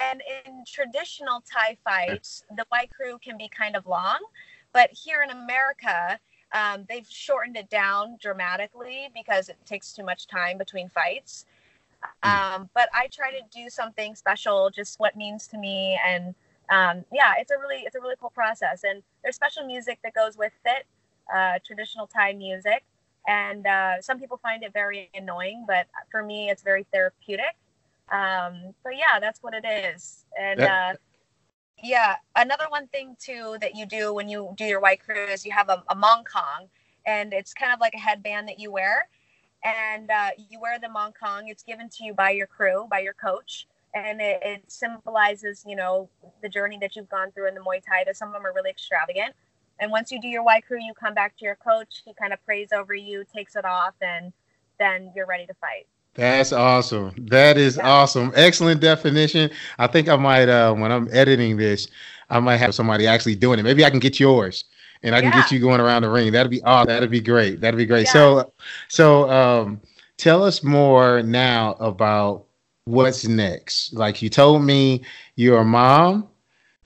And 0.00 0.22
in 0.44 0.64
traditional 0.66 1.42
Thai 1.52 1.76
fights, 1.84 2.44
the 2.56 2.64
wai 2.72 2.86
kru 2.86 3.18
can 3.18 3.38
be 3.38 3.48
kind 3.48 3.76
of 3.76 3.86
long, 3.86 4.18
but 4.72 4.90
here 4.90 5.22
in 5.22 5.30
America, 5.30 6.18
um, 6.52 6.84
they've 6.88 7.06
shortened 7.08 7.56
it 7.56 7.70
down 7.70 8.16
dramatically 8.20 9.08
because 9.14 9.48
it 9.48 9.56
takes 9.66 9.92
too 9.92 10.04
much 10.04 10.26
time 10.26 10.58
between 10.58 10.88
fights. 10.88 11.46
Um, 12.22 12.70
but 12.74 12.88
I 12.94 13.08
try 13.12 13.30
to 13.30 13.40
do 13.52 13.68
something 13.68 14.14
special, 14.14 14.70
just 14.70 14.98
what 14.98 15.16
means 15.16 15.46
to 15.48 15.58
me, 15.58 15.98
and 16.06 16.34
um, 16.70 17.04
yeah, 17.12 17.34
it's 17.38 17.50
a 17.50 17.58
really 17.58 17.82
it's 17.84 17.94
a 17.96 18.00
really 18.00 18.16
cool 18.20 18.30
process. 18.30 18.82
And 18.84 19.02
there's 19.22 19.36
special 19.36 19.66
music 19.66 19.98
that 20.04 20.14
goes 20.14 20.36
with 20.36 20.52
it, 20.64 20.86
uh, 21.34 21.58
traditional 21.64 22.06
Thai 22.06 22.32
music, 22.32 22.84
and 23.26 23.66
uh, 23.66 24.00
some 24.00 24.18
people 24.18 24.38
find 24.38 24.62
it 24.62 24.72
very 24.72 25.10
annoying, 25.14 25.64
but 25.66 25.86
for 26.10 26.22
me, 26.22 26.50
it's 26.50 26.62
very 26.62 26.86
therapeutic. 26.92 27.56
Um, 28.12 28.74
but 28.82 28.96
yeah, 28.96 29.18
that's 29.20 29.42
what 29.42 29.54
it 29.54 29.64
is. 29.66 30.24
And 30.38 30.60
uh, 30.60 30.94
yeah, 31.82 32.16
another 32.36 32.66
one 32.68 32.86
thing 32.88 33.16
too 33.18 33.56
that 33.60 33.74
you 33.74 33.86
do 33.86 34.12
when 34.14 34.28
you 34.28 34.54
do 34.56 34.64
your 34.64 34.80
wai 34.80 34.96
kru 34.96 35.24
is 35.24 35.44
you 35.44 35.52
have 35.52 35.68
a, 35.68 35.82
a 35.88 35.96
mongkol, 35.96 36.68
and 37.06 37.32
it's 37.32 37.52
kind 37.54 37.72
of 37.72 37.80
like 37.80 37.94
a 37.94 37.98
headband 37.98 38.48
that 38.48 38.58
you 38.58 38.70
wear, 38.70 39.08
and 39.64 40.10
uh, 40.10 40.30
you 40.50 40.60
wear 40.60 40.78
the 40.78 40.88
mongkol. 40.88 41.42
It's 41.46 41.62
given 41.62 41.88
to 41.88 42.04
you 42.04 42.14
by 42.14 42.30
your 42.30 42.46
crew, 42.46 42.86
by 42.90 43.00
your 43.00 43.14
coach, 43.14 43.66
and 43.94 44.20
it, 44.20 44.40
it 44.42 44.62
symbolizes, 44.70 45.64
you 45.66 45.76
know, 45.76 46.08
the 46.42 46.48
journey 46.48 46.78
that 46.80 46.96
you've 46.96 47.08
gone 47.08 47.32
through 47.32 47.48
in 47.48 47.54
the 47.54 47.60
Muay 47.60 47.82
Thai. 47.86 48.04
That 48.04 48.16
some 48.16 48.28
of 48.28 48.34
them 48.34 48.46
are 48.46 48.52
really 48.54 48.70
extravagant. 48.70 49.34
And 49.80 49.90
once 49.90 50.12
you 50.12 50.20
do 50.20 50.28
your 50.28 50.44
wai 50.44 50.60
kru, 50.60 50.78
you 50.80 50.94
come 50.94 51.14
back 51.14 51.36
to 51.38 51.44
your 51.44 51.56
coach. 51.56 52.02
He 52.04 52.14
kind 52.14 52.32
of 52.32 52.44
prays 52.44 52.68
over 52.72 52.94
you, 52.94 53.24
takes 53.34 53.56
it 53.56 53.64
off, 53.64 53.94
and 54.00 54.32
then 54.78 55.12
you're 55.16 55.26
ready 55.26 55.46
to 55.46 55.54
fight. 55.54 55.86
That's 56.14 56.52
awesome. 56.52 57.12
That 57.28 57.56
is 57.56 57.76
Yeah. 57.76 57.88
awesome. 57.88 58.32
Excellent 58.36 58.80
definition. 58.80 59.50
I 59.78 59.88
think 59.88 60.08
I 60.08 60.16
might 60.16 60.48
uh 60.48 60.72
when 60.74 60.92
I'm 60.92 61.08
editing 61.12 61.56
this, 61.56 61.88
I 62.30 62.38
might 62.40 62.58
have 62.58 62.74
somebody 62.74 63.06
actually 63.06 63.34
doing 63.34 63.58
it. 63.58 63.64
Maybe 63.64 63.84
I 63.84 63.90
can 63.90 63.98
get 63.98 64.20
yours 64.20 64.64
and 65.04 65.14
I 65.14 65.20
can 65.20 65.30
get 65.30 65.52
you 65.52 65.60
going 65.60 65.80
around 65.80 66.02
the 66.02 66.08
ring. 66.08 66.32
That'd 66.32 66.50
be 66.50 66.62
awesome. 66.62 66.88
That'd 66.88 67.10
be 67.10 67.20
great. 67.20 67.60
That'd 67.60 67.78
be 67.78 67.86
great. 67.86 68.06
Yeah. 68.06 68.12
So 68.12 68.52
so 68.88 69.30
um 69.30 69.80
tell 70.16 70.42
us 70.42 70.64
more 70.64 71.22
now 71.22 71.74
about 71.74 72.46
what's 72.86 73.26
next. 73.26 73.92
Like 73.92 74.22
you 74.22 74.28
told 74.28 74.62
me, 74.62 75.02
you're 75.36 75.60
a 75.60 75.64
mom. 75.64 76.28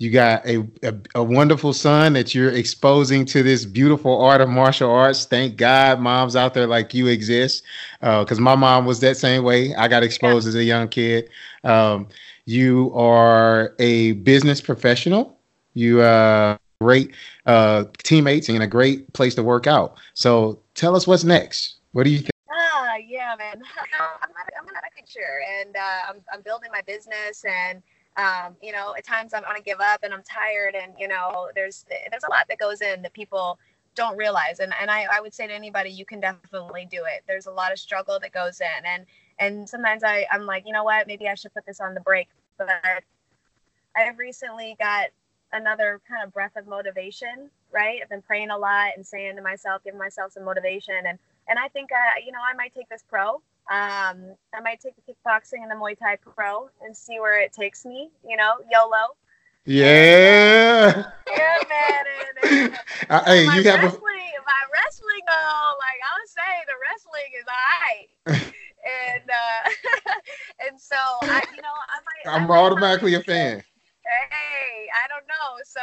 You 0.01 0.13
got 0.13 0.47
a, 0.47 0.65
a, 0.85 0.95
a 1.17 1.25
wonderful 1.25 1.73
son 1.73 2.13
that 2.13 2.33
you're 2.33 2.53
exposing 2.53 3.25
to 3.27 3.43
this 3.43 3.65
beautiful 3.65 4.23
art 4.23 4.41
of 4.41 4.49
martial 4.49 4.91
arts. 4.91 5.25
Thank 5.25 5.57
God, 5.57 5.99
moms 5.99 6.37
out 6.37 6.55
there 6.55 6.69
like 6.69 6.95
you 6.95 7.09
exist. 7.09 7.65
Because 8.01 8.39
uh, 8.39 8.43
my 8.43 8.55
mom 8.55 8.87
was 8.87 9.01
that 9.01 9.17
same 9.17 9.43
way. 9.43 9.75
I 9.75 9.89
got 9.89 10.05
exposed 10.05 10.47
yeah. 10.47 10.51
as 10.51 10.55
a 10.55 10.63
young 10.63 10.87
kid. 10.87 11.31
Um, 11.65 12.07
you 12.45 12.93
are 12.95 13.75
a 13.81 14.13
business 14.13 14.61
professional. 14.61 15.37
You 15.75 16.01
uh, 16.01 16.57
great 16.81 17.14
uh, 17.47 17.85
teammates 17.99 18.49
and 18.49 18.62
a 18.62 18.67
great 18.67 19.12
place 19.12 19.35
to 19.35 19.43
work 19.43 19.67
out. 19.67 19.99
So 20.14 20.61
tell 20.75 20.95
us 20.95 21.07
what's 21.07 21.25
next. 21.25 21.77
What 21.93 22.05
do 22.05 22.11
you 22.11 22.19
think? 22.19 22.31
Ah, 22.51 22.97
yeah, 22.97 23.35
man. 23.38 23.55
I'm 24.01 24.31
not, 24.31 24.49
I'm 24.59 24.67
not 24.67 24.83
quite 24.95 25.09
sure, 25.09 25.41
and 25.61 25.77
uh, 25.77 26.11
I'm, 26.11 26.17
I'm 26.33 26.43
building 26.43 26.71
my 26.73 26.83
business, 26.83 27.45
and 27.45 27.83
um, 28.17 28.57
you 28.62 28.73
know, 28.73 28.95
at 28.97 29.05
times 29.05 29.35
I'm 29.35 29.43
gonna 29.43 29.61
give 29.61 29.81
up, 29.81 30.01
and 30.03 30.12
I'm 30.12 30.23
tired, 30.23 30.75
and 30.75 30.93
you 30.99 31.09
know, 31.09 31.49
there's 31.55 31.85
there's 31.88 32.25
a 32.25 32.31
lot 32.31 32.47
that 32.49 32.59
goes 32.59 32.81
in 32.81 33.03
that 33.03 33.12
people 33.12 33.59
don't 33.95 34.17
realize, 34.17 34.61
and 34.61 34.73
and 34.81 34.91
I, 34.91 35.07
I 35.12 35.21
would 35.21 35.35
say 35.35 35.47
to 35.47 35.53
anybody, 35.53 35.91
you 35.91 36.05
can 36.05 36.21
definitely 36.21 36.87
do 36.91 37.03
it. 37.05 37.25
There's 37.27 37.47
a 37.47 37.51
lot 37.51 37.73
of 37.73 37.79
struggle 37.79 38.19
that 38.21 38.33
goes 38.33 38.61
in, 38.61 38.87
and 38.87 39.07
and 39.38 39.69
sometimes 39.69 40.05
I 40.05 40.27
I'm 40.31 40.47
like, 40.47 40.64
you 40.67 40.73
know 40.73 40.85
what, 40.85 41.07
maybe 41.07 41.29
I 41.29 41.35
should 41.35 41.55
put 41.55 41.67
this 41.67 41.81
on 41.81 41.95
the 41.95 42.01
break, 42.01 42.29
but 42.57 42.69
I've 43.97 44.19
recently 44.19 44.77
got 44.79 45.09
another 45.53 46.01
kind 46.09 46.25
of 46.25 46.33
breath 46.33 46.57
of 46.57 46.67
motivation, 46.67 47.51
right? 47.73 48.01
I've 48.03 48.09
been 48.09 48.23
praying 48.23 48.51
a 48.51 48.59
lot 48.59 48.93
and 48.97 49.07
saying 49.07 49.37
to 49.37 49.43
myself, 49.43 49.83
giving 49.85 49.99
myself 49.99 50.33
some 50.33 50.45
motivation. 50.45 50.95
And, 51.07 51.19
and 51.49 51.59
I 51.59 51.69
think, 51.69 51.91
uh, 51.93 52.21
you 52.25 52.33
know, 52.33 52.39
I 52.39 52.55
might 52.55 52.75
take 52.75 52.89
this 52.89 53.05
pro. 53.09 53.37
Um, 53.71 54.35
I 54.55 54.61
might 54.63 54.81
take 54.81 54.95
the 54.97 55.03
kickboxing 55.03 55.63
and 55.63 55.71
the 55.71 55.75
Muay 55.75 55.99
Thai 55.99 56.17
pro 56.17 56.71
and 56.83 56.97
see 56.97 57.21
where 57.21 57.41
it 57.41 57.53
takes 57.53 57.85
me, 57.85 58.11
you 58.27 58.37
know, 58.37 58.55
YOLO. 58.71 59.15
Yeah. 59.65 61.05
yeah, 61.31 61.57
man. 61.69 62.05
Uh, 63.11 63.25
hey, 63.25 63.43
you 63.43 63.49
have 63.49 63.83
wrestling, 63.83 63.83
a... 63.83 64.43
my 64.45 64.63
wrestling, 64.75 65.23
though, 65.27 65.73
like 65.79 65.99
I 66.05 66.13
would 66.19 66.29
say, 66.29 66.53
the 66.67 66.75
wrestling 66.85 67.33
is 67.39 67.47
all 67.49 68.37
right. 68.37 68.53
and 68.85 69.31
uh, 69.31 70.13
and 70.69 70.81
so 70.81 70.97
I, 71.23 71.43
you 71.55 71.63
know, 71.63 71.69
I 71.69 71.99
might. 72.05 72.35
I'm 72.35 72.45
I 72.45 72.47
might 72.47 72.59
automatically 72.59 73.15
a 73.15 73.23
fan 73.23 73.63
hey, 74.09 74.88
I 74.92 75.07
don't 75.09 75.27
know. 75.29 75.61
So, 75.64 75.81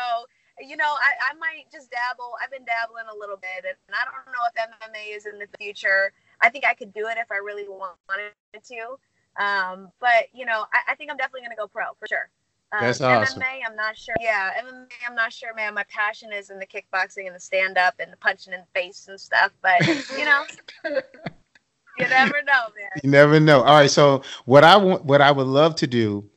you 0.59 0.77
know, 0.77 0.87
I, 0.87 1.31
I 1.31 1.37
might 1.37 1.71
just 1.71 1.91
dabble. 1.91 2.33
I've 2.41 2.51
been 2.51 2.65
dabbling 2.65 3.05
a 3.11 3.17
little 3.17 3.37
bit, 3.37 3.65
and 3.65 3.93
I 3.93 4.03
don't 4.05 4.33
know 4.33 4.43
if 4.49 4.55
MMA 4.57 5.15
is 5.15 5.25
in 5.25 5.37
the 5.39 5.47
future. 5.57 6.11
I 6.41 6.49
think 6.49 6.65
I 6.65 6.73
could 6.73 6.93
do 6.93 7.07
it 7.07 7.17
if 7.17 7.31
I 7.31 7.37
really 7.37 7.67
wanted 7.67 8.33
to. 8.53 8.97
Um, 9.37 9.91
but 9.99 10.27
you 10.33 10.45
know, 10.45 10.65
I, 10.73 10.93
I 10.93 10.95
think 10.95 11.11
I'm 11.11 11.17
definitely 11.17 11.41
gonna 11.41 11.59
go 11.59 11.67
pro 11.67 11.93
for 11.99 12.07
sure. 12.07 12.29
Um, 12.71 12.79
That's 12.81 13.01
awesome. 13.01 13.41
MMA, 13.41 13.61
I'm 13.67 13.75
not 13.75 13.97
sure. 13.97 14.15
Yeah, 14.19 14.51
MMA, 14.63 14.87
I'm 15.07 15.15
not 15.15 15.31
sure, 15.31 15.53
man. 15.53 15.73
My 15.73 15.85
passion 15.89 16.31
is 16.33 16.49
in 16.49 16.59
the 16.59 16.65
kickboxing 16.65 17.27
and 17.27 17.35
the 17.35 17.39
stand 17.39 17.77
up 17.77 17.95
and 17.99 18.11
the 18.11 18.17
punching 18.17 18.53
in 18.53 18.61
the 18.61 18.79
face 18.79 19.07
and 19.07 19.19
stuff. 19.19 19.51
But 19.61 19.85
you 20.17 20.25
know. 20.25 20.43
you 21.97 22.07
never 22.09 22.41
know, 22.43 22.67
man. 22.75 22.89
You 23.03 23.09
never 23.09 23.39
know. 23.39 23.61
All 23.61 23.75
right, 23.75 23.89
so 23.89 24.21
what 24.45 24.63
I 24.63 24.77
want, 24.77 25.05
what 25.05 25.21
I 25.21 25.31
would 25.31 25.47
love 25.47 25.75
to 25.77 25.87
do 25.87 26.29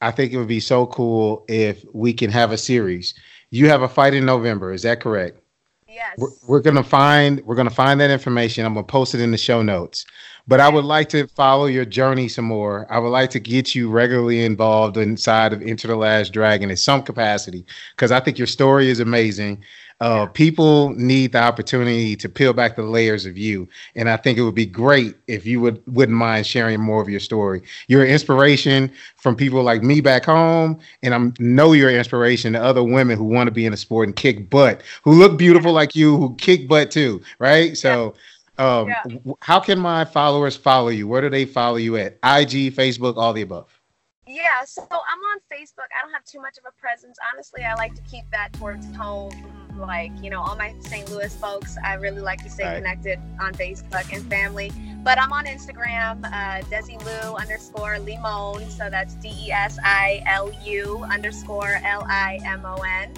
I 0.00 0.10
think 0.10 0.32
it 0.32 0.38
would 0.38 0.48
be 0.48 0.60
so 0.60 0.86
cool 0.86 1.44
if 1.48 1.84
we 1.92 2.12
can 2.12 2.30
have 2.30 2.52
a 2.52 2.58
series. 2.58 3.14
You 3.50 3.68
have 3.68 3.82
a 3.82 3.88
fight 3.88 4.14
in 4.14 4.24
November, 4.24 4.72
is 4.72 4.82
that 4.82 5.00
correct? 5.00 5.40
Yes. 5.88 6.14
We're, 6.18 6.28
we're 6.46 6.60
gonna 6.60 6.84
find 6.84 7.40
we're 7.44 7.56
gonna 7.56 7.70
find 7.70 7.98
that 8.00 8.10
information. 8.10 8.64
I'm 8.64 8.74
gonna 8.74 8.86
post 8.86 9.14
it 9.14 9.20
in 9.20 9.30
the 9.30 9.38
show 9.38 9.62
notes. 9.62 10.04
But 10.48 10.60
I 10.60 10.68
would 10.70 10.86
like 10.86 11.10
to 11.10 11.26
follow 11.28 11.66
your 11.66 11.84
journey 11.84 12.26
some 12.26 12.46
more. 12.46 12.86
I 12.90 12.98
would 12.98 13.10
like 13.10 13.28
to 13.30 13.38
get 13.38 13.74
you 13.74 13.90
regularly 13.90 14.44
involved 14.44 14.96
inside 14.96 15.52
of 15.52 15.60
Enter 15.60 15.88
the 15.88 15.96
Last 15.96 16.32
Dragon 16.32 16.70
in 16.70 16.76
some 16.76 17.02
capacity 17.02 17.66
because 17.94 18.10
I 18.10 18.20
think 18.20 18.38
your 18.38 18.46
story 18.46 18.88
is 18.88 18.98
amazing. 18.98 19.62
Uh, 20.00 20.26
people 20.26 20.90
need 20.90 21.32
the 21.32 21.42
opportunity 21.42 22.14
to 22.14 22.28
peel 22.28 22.52
back 22.52 22.76
the 22.76 22.82
layers 22.82 23.26
of 23.26 23.36
you, 23.36 23.68
and 23.96 24.08
I 24.08 24.16
think 24.16 24.38
it 24.38 24.42
would 24.42 24.54
be 24.54 24.64
great 24.64 25.16
if 25.26 25.44
you 25.44 25.60
would 25.60 25.82
wouldn't 25.88 26.16
mind 26.16 26.46
sharing 26.46 26.80
more 26.80 27.02
of 27.02 27.08
your 27.08 27.18
story. 27.18 27.62
You're 27.88 28.04
an 28.04 28.10
inspiration 28.10 28.92
from 29.16 29.34
people 29.34 29.62
like 29.64 29.82
me 29.82 30.00
back 30.00 30.24
home, 30.24 30.78
and 31.02 31.14
I 31.14 31.32
know 31.40 31.72
you're 31.72 31.88
an 31.90 31.96
inspiration 31.96 32.52
to 32.52 32.62
other 32.62 32.84
women 32.84 33.18
who 33.18 33.24
want 33.24 33.48
to 33.48 33.52
be 33.52 33.66
in 33.66 33.72
the 33.72 33.76
sport 33.76 34.06
and 34.06 34.14
kick 34.14 34.48
butt, 34.48 34.82
who 35.02 35.12
look 35.12 35.36
beautiful 35.36 35.72
like 35.72 35.96
you, 35.96 36.16
who 36.16 36.36
kick 36.36 36.68
butt 36.68 36.90
too, 36.90 37.20
right? 37.38 37.76
So. 37.76 38.14
Um, 38.58 38.88
yeah. 38.88 39.04
how 39.40 39.60
can 39.60 39.78
my 39.78 40.04
followers 40.04 40.56
follow 40.56 40.88
you? 40.88 41.06
Where 41.06 41.20
do 41.20 41.30
they 41.30 41.44
follow 41.44 41.76
you 41.76 41.96
at? 41.96 42.14
IG, 42.24 42.74
Facebook, 42.74 43.16
all 43.16 43.32
the 43.32 43.42
above. 43.42 43.80
Yeah, 44.26 44.64
so 44.64 44.82
I'm 44.82 44.90
on 44.98 45.38
Facebook. 45.50 45.88
I 45.96 46.02
don't 46.02 46.12
have 46.12 46.24
too 46.24 46.40
much 46.40 46.58
of 46.58 46.64
a 46.66 46.80
presence. 46.80 47.16
Honestly, 47.32 47.62
I 47.62 47.74
like 47.74 47.94
to 47.94 48.02
keep 48.02 48.24
that 48.30 48.52
towards 48.52 48.94
home 48.94 49.32
like 49.78 50.10
you 50.22 50.30
know 50.30 50.40
all 50.40 50.56
my 50.56 50.74
st 50.80 51.08
louis 51.10 51.34
folks 51.36 51.76
i 51.84 51.94
really 51.94 52.20
like 52.20 52.42
to 52.42 52.50
stay 52.50 52.64
right. 52.64 52.76
connected 52.76 53.18
on 53.40 53.54
facebook 53.54 54.12
and 54.12 54.28
family 54.28 54.72
but 55.02 55.18
i'm 55.18 55.32
on 55.32 55.46
instagram 55.46 56.24
uh, 56.24 56.60
desilu 56.68 57.38
underscore 57.38 57.98
limon 58.00 58.68
so 58.70 58.90
that's 58.90 59.14
d-e-s-i-l-u 59.16 61.04
underscore 61.10 61.80
l-i-m-o-n 61.84 63.14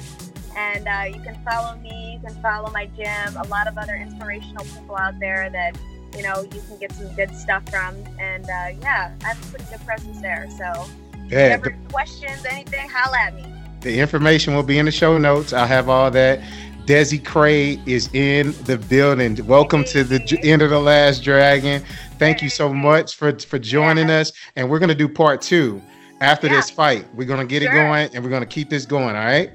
and 0.57 0.89
uh, 0.89 1.05
you 1.07 1.23
can 1.23 1.37
follow 1.45 1.77
me 1.79 2.15
you 2.15 2.29
can 2.29 2.43
follow 2.43 2.71
my 2.71 2.87
gym 2.97 3.37
a 3.37 3.47
lot 3.49 3.67
of 3.67 3.79
other 3.79 3.95
inspirational 3.97 4.65
people 4.65 4.97
out 4.97 5.19
there 5.21 5.51
that 5.51 5.77
you 6.17 6.23
know 6.23 6.43
you 6.43 6.61
can 6.69 6.79
get 6.79 6.93
some 6.93 7.13
good 7.15 7.35
stuff 7.37 7.63
from 7.71 7.97
and 8.19 8.45
uh, 8.45 8.69
yeah 8.81 9.15
i 9.25 9.29
have 9.29 9.43
a 9.43 9.51
pretty 9.51 9.65
good 9.71 9.85
presence 9.87 10.21
there 10.21 10.49
so 10.51 10.87
yeah, 11.29 11.57
whatever 11.57 11.77
questions 11.91 12.45
anything 12.45 12.89
holla 12.89 13.19
at 13.19 13.35
me 13.35 13.51
the 13.81 13.99
information 13.99 14.55
will 14.55 14.63
be 14.63 14.79
in 14.79 14.85
the 14.85 14.93
show 14.93 15.17
notes. 15.17 15.55
I'll 15.55 15.67
have 15.67 15.89
all 15.89 16.11
that. 16.11 16.41
Desi 16.85 17.25
Cray 17.25 17.81
is 17.87 18.13
in 18.15 18.53
the 18.65 18.77
building. 18.77 19.47
Welcome 19.47 19.85
to 19.85 20.05
the 20.05 20.21
Enter 20.43 20.69
the 20.69 20.79
Last 20.79 21.23
Dragon. 21.23 21.83
Thank 22.19 22.43
you 22.43 22.51
so 22.51 22.75
much 22.75 23.17
for 23.17 23.39
for 23.39 23.59
joining 23.59 24.09
yeah. 24.09 24.19
us. 24.19 24.33
And 24.57 24.69
we're 24.69 24.81
gonna 24.81 24.95
do 24.95 25.09
part 25.09 25.41
two 25.41 25.81
after 26.21 26.47
yeah. 26.47 26.57
this 26.57 26.69
fight. 26.69 27.07
We're 27.15 27.27
gonna 27.27 27.47
get 27.47 27.63
sure. 27.63 27.71
it 27.71 27.75
going, 27.75 28.11
and 28.15 28.23
we're 28.23 28.31
gonna 28.31 28.45
keep 28.45 28.69
this 28.69 28.85
going. 28.85 29.17
All 29.17 29.25
right. 29.25 29.51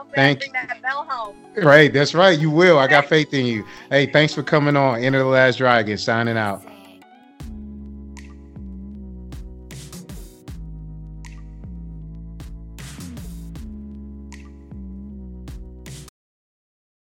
All 0.00 0.06
right. 0.06 0.08
Hope 0.08 0.14
Thank 0.14 0.46
you. 0.46 0.52
that 0.52 0.82
bell 0.82 1.04
home. 1.08 1.36
Right. 1.56 1.92
That's 1.92 2.14
right. 2.14 2.38
You 2.38 2.50
will. 2.50 2.78
I 2.78 2.86
got 2.86 3.06
faith 3.06 3.34
in 3.34 3.44
you. 3.46 3.64
Hey, 3.90 4.06
thanks 4.06 4.32
for 4.32 4.42
coming 4.42 4.76
on. 4.76 5.02
Enter 5.02 5.18
the 5.18 5.24
Last 5.26 5.56
Dragon. 5.56 5.98
Signing 5.98 6.36
out. 6.36 6.62